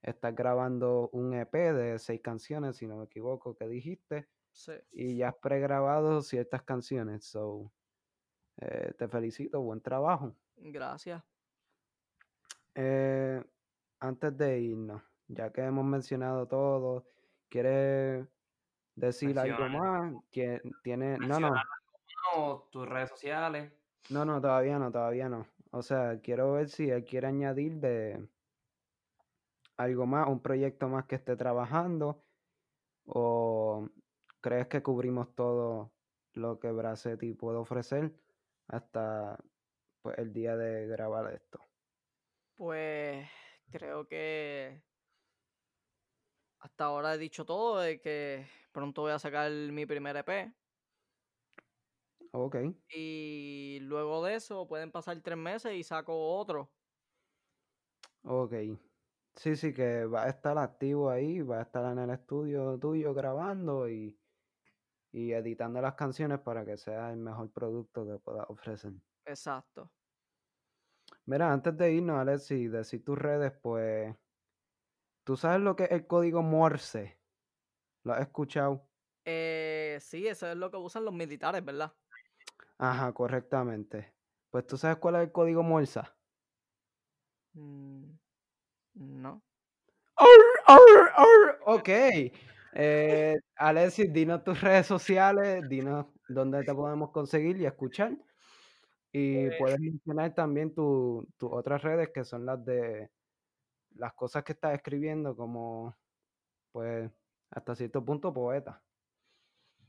[0.01, 4.75] Estás grabando un EP de seis canciones, si no me equivoco, que dijiste Sí.
[4.93, 7.25] y ya has pregrabado ciertas canciones.
[7.25, 7.73] So,
[8.61, 10.35] eh, te felicito, buen trabajo.
[10.57, 11.23] Gracias.
[12.75, 13.43] eh,
[14.01, 17.05] antes de irnos, ya que hemos mencionado todo,
[17.49, 18.27] ¿quieres
[18.95, 20.13] decir algo más?
[20.33, 21.19] ¿Tie- ¿Tiene...
[21.19, 21.55] No, no,
[22.37, 23.73] o tus redes sociales.
[24.11, 25.47] no, no, todavía no, todavía no.
[25.71, 28.27] O sea, quiero ver si él quiere añadir de
[29.77, 32.23] algo más, un proyecto más que esté trabajando,
[33.07, 33.89] o
[34.41, 35.91] crees que cubrimos todo
[36.35, 38.13] lo que Bracetti puede ofrecer
[38.69, 39.39] hasta
[40.03, 41.61] pues, el día de grabar esto.
[42.57, 43.29] Pues
[43.71, 44.85] creo que
[46.59, 50.55] hasta ahora he dicho todo de que pronto voy a sacar mi primer EP
[52.33, 52.57] Ok,
[52.89, 56.75] y luego de eso pueden pasar tres meses y saco otro.
[58.23, 58.55] ok.
[59.37, 63.15] Sí, sí, que va a estar activo ahí, va a estar en el estudio tuyo
[63.15, 64.18] grabando y,
[65.13, 68.93] y editando las canciones para que sea el mejor producto que puedas ofrecer.
[69.25, 69.91] Exacto.
[71.25, 74.15] Mira, antes de irnos, Alexi, decir tus redes, pues,
[75.25, 77.19] ¿tú sabes lo que es el código Morse?
[78.05, 78.87] ¿Lo has escuchado?
[79.25, 81.93] Eh, sí, eso es lo que usan los militares, ¿verdad?
[82.79, 84.15] Ajá, correctamente.
[84.51, 86.01] Pues, ¿tú sabes cuál es el código Morse?
[87.53, 88.05] Mm,
[88.95, 89.43] no.
[91.67, 91.89] Ok.
[92.81, 98.13] Eh, Alexis, dinos tus redes sociales, dinos dónde te podemos conseguir y escuchar.
[99.11, 103.11] Y Pues- puedes mencionar también tu- tus otras redes que son las de
[103.97, 105.97] las cosas que estás escribiendo como,
[106.71, 107.11] pues,
[107.51, 108.81] hasta cierto punto poeta.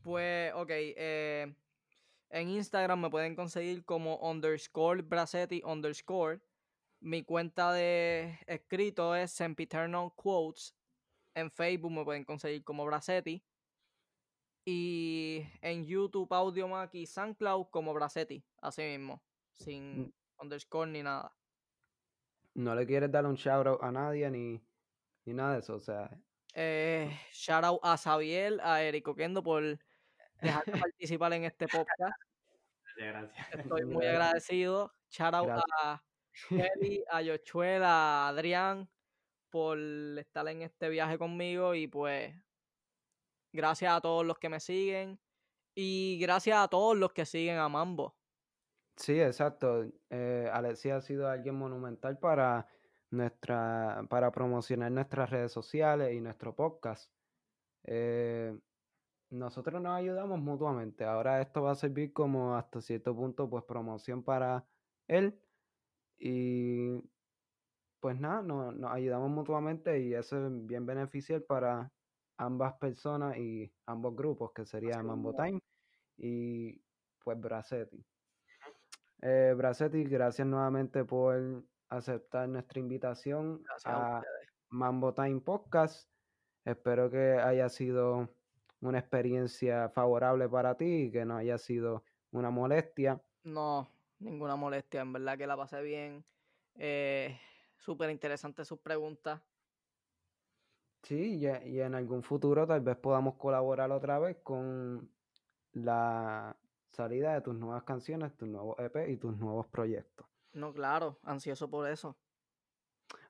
[0.01, 0.69] Pues, ok.
[0.71, 1.53] eh,
[2.31, 6.39] en Instagram me pueden conseguir como underscore Bracetti underscore.
[7.01, 10.75] Mi cuenta de escrito es Sempiternal Quotes.
[11.39, 13.43] En Facebook me pueden conseguir como Bracetti.
[14.65, 18.43] Y en YouTube, Audiomack y SoundCloud como Bracetti.
[18.61, 19.23] Así mismo.
[19.55, 20.13] Sin Mm.
[20.41, 21.35] underscore ni nada.
[22.55, 24.61] No le quieres dar un shout out a nadie ni,
[25.25, 26.09] ni nada de eso, o sea,
[26.55, 29.61] Eh, shout out a Xavier, a Eric Oquendo por
[30.41, 30.41] dejarme
[30.91, 32.15] participar en este podcast.
[32.97, 33.53] Gracias.
[33.53, 34.91] Estoy muy agradecido.
[35.09, 35.71] Shout out Gracias.
[35.83, 36.03] a
[36.49, 38.89] Kelly, a Yochuel, a Adrián
[39.49, 39.77] por
[40.17, 42.33] estar en este viaje conmigo y pues
[43.51, 45.19] gracias a todos los que me siguen
[45.75, 48.15] y gracias a todos los que siguen a Mambo.
[48.97, 49.85] Sí, exacto.
[50.09, 52.67] Eh, Alexia ha sido alguien monumental para
[53.11, 57.09] nuestra, para promocionar nuestras redes sociales y nuestro podcast.
[57.85, 58.57] Eh,
[59.29, 61.05] nosotros nos ayudamos mutuamente.
[61.05, 64.67] Ahora esto va a servir como hasta cierto punto, pues promoción para
[65.07, 65.39] él.
[66.17, 67.01] Y
[67.99, 71.91] pues nada, no- nos ayudamos mutuamente y eso es bien beneficial para
[72.37, 75.61] ambas personas y ambos grupos, que sería Mambo Time
[76.17, 76.81] y
[77.23, 78.05] pues Bracetti.
[79.21, 84.23] Eh, Bracetti, gracias nuevamente por aceptar nuestra invitación Gracias a a.
[84.69, 86.09] Mambo Time Podcast.
[86.63, 88.29] Espero que haya sido
[88.81, 93.21] una experiencia favorable para ti y que no haya sido una molestia.
[93.43, 93.89] No,
[94.19, 96.23] ninguna molestia, en verdad que la pasé bien.
[96.75, 97.37] Eh,
[97.79, 99.41] Súper interesante sus preguntas.
[101.03, 105.09] Sí, y, y en algún futuro tal vez podamos colaborar otra vez con
[105.73, 106.55] la
[106.91, 110.27] salida de tus nuevas canciones, tus nuevos EP y tus nuevos proyectos.
[110.53, 112.15] No, claro, ansioso por eso.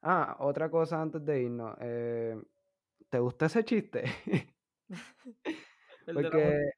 [0.01, 1.75] Ah, otra cosa antes de irnos.
[1.81, 2.41] eh,
[3.09, 4.03] ¿te gustó ese chiste?
[6.13, 6.71] Porque,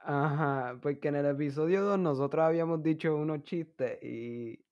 [0.00, 4.65] ajá, porque en el episodio 2 nosotros habíamos dicho unos chistes y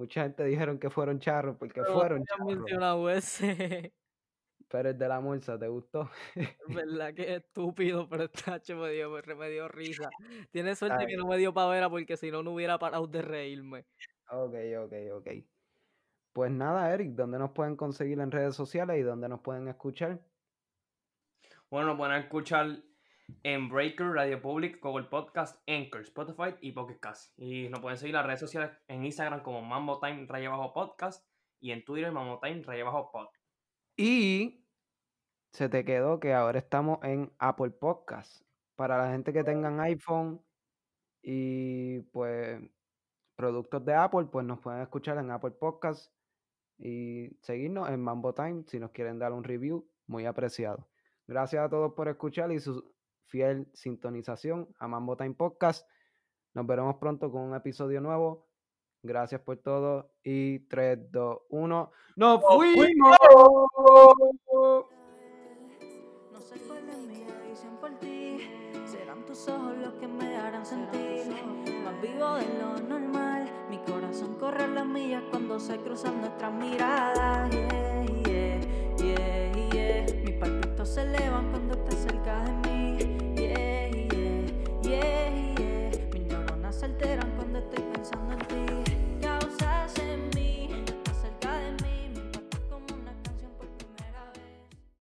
[0.00, 2.56] mucha gente dijeron que fueron charros porque Pero fueron charros.
[2.56, 3.92] mencionado ese.
[4.70, 6.08] Pero el de la bolsa, ¿te gustó?
[6.68, 10.08] verdad que es estúpido, pero tacho me dio, me, dio risa.
[10.52, 11.06] Tiene suerte Ay.
[11.08, 13.84] que no me dio pavera porque si no, no hubiera parado de reírme.
[14.30, 14.54] Ok,
[14.84, 15.28] ok, ok.
[16.32, 20.20] Pues nada, Eric, ¿dónde nos pueden conseguir en redes sociales y dónde nos pueden escuchar?
[21.68, 22.68] Bueno, nos pueden escuchar
[23.42, 27.38] en Breaker, Radio Public, Google Podcast, Anchor, Spotify y Pocket Cast.
[27.38, 31.26] Y nos pueden seguir las redes sociales en Instagram como Mambo Time Raya Bajo Podcast
[31.60, 33.28] y en Twitter Mambo Time Raya Bajo Pod.
[33.96, 34.64] Y
[35.52, 38.42] se te quedó que ahora estamos en Apple Podcast.
[38.76, 40.42] Para la gente que tengan iPhone
[41.22, 42.60] y pues
[43.36, 46.12] productos de Apple, pues nos pueden escuchar en Apple Podcast
[46.78, 50.88] y seguirnos en Mambo Time si nos quieren dar un review, muy apreciado.
[51.26, 52.92] Gracias a todos por escuchar y su
[53.30, 55.88] fiel sintonización a Mambo Time Podcast.
[56.52, 58.48] Nos veremos pronto con un episodio nuevo.
[59.02, 61.90] Gracias por todo y 3, 2, 1.
[62.16, 63.16] ¡Nos fuimos!
[66.32, 68.38] No sé cuál es mi adicción por ti.
[68.84, 71.32] Serán tus ojos los que me harán sentir
[71.82, 73.48] más vivo de lo normal.
[73.70, 77.50] Mi corazón corre las millas cuando se cruzan nuestras miradas.
[77.50, 78.60] Yeah, yeah,
[78.98, 80.14] yeah, yeah.
[80.24, 82.69] Mis palpitos se elevan cuando estás cerca de mí.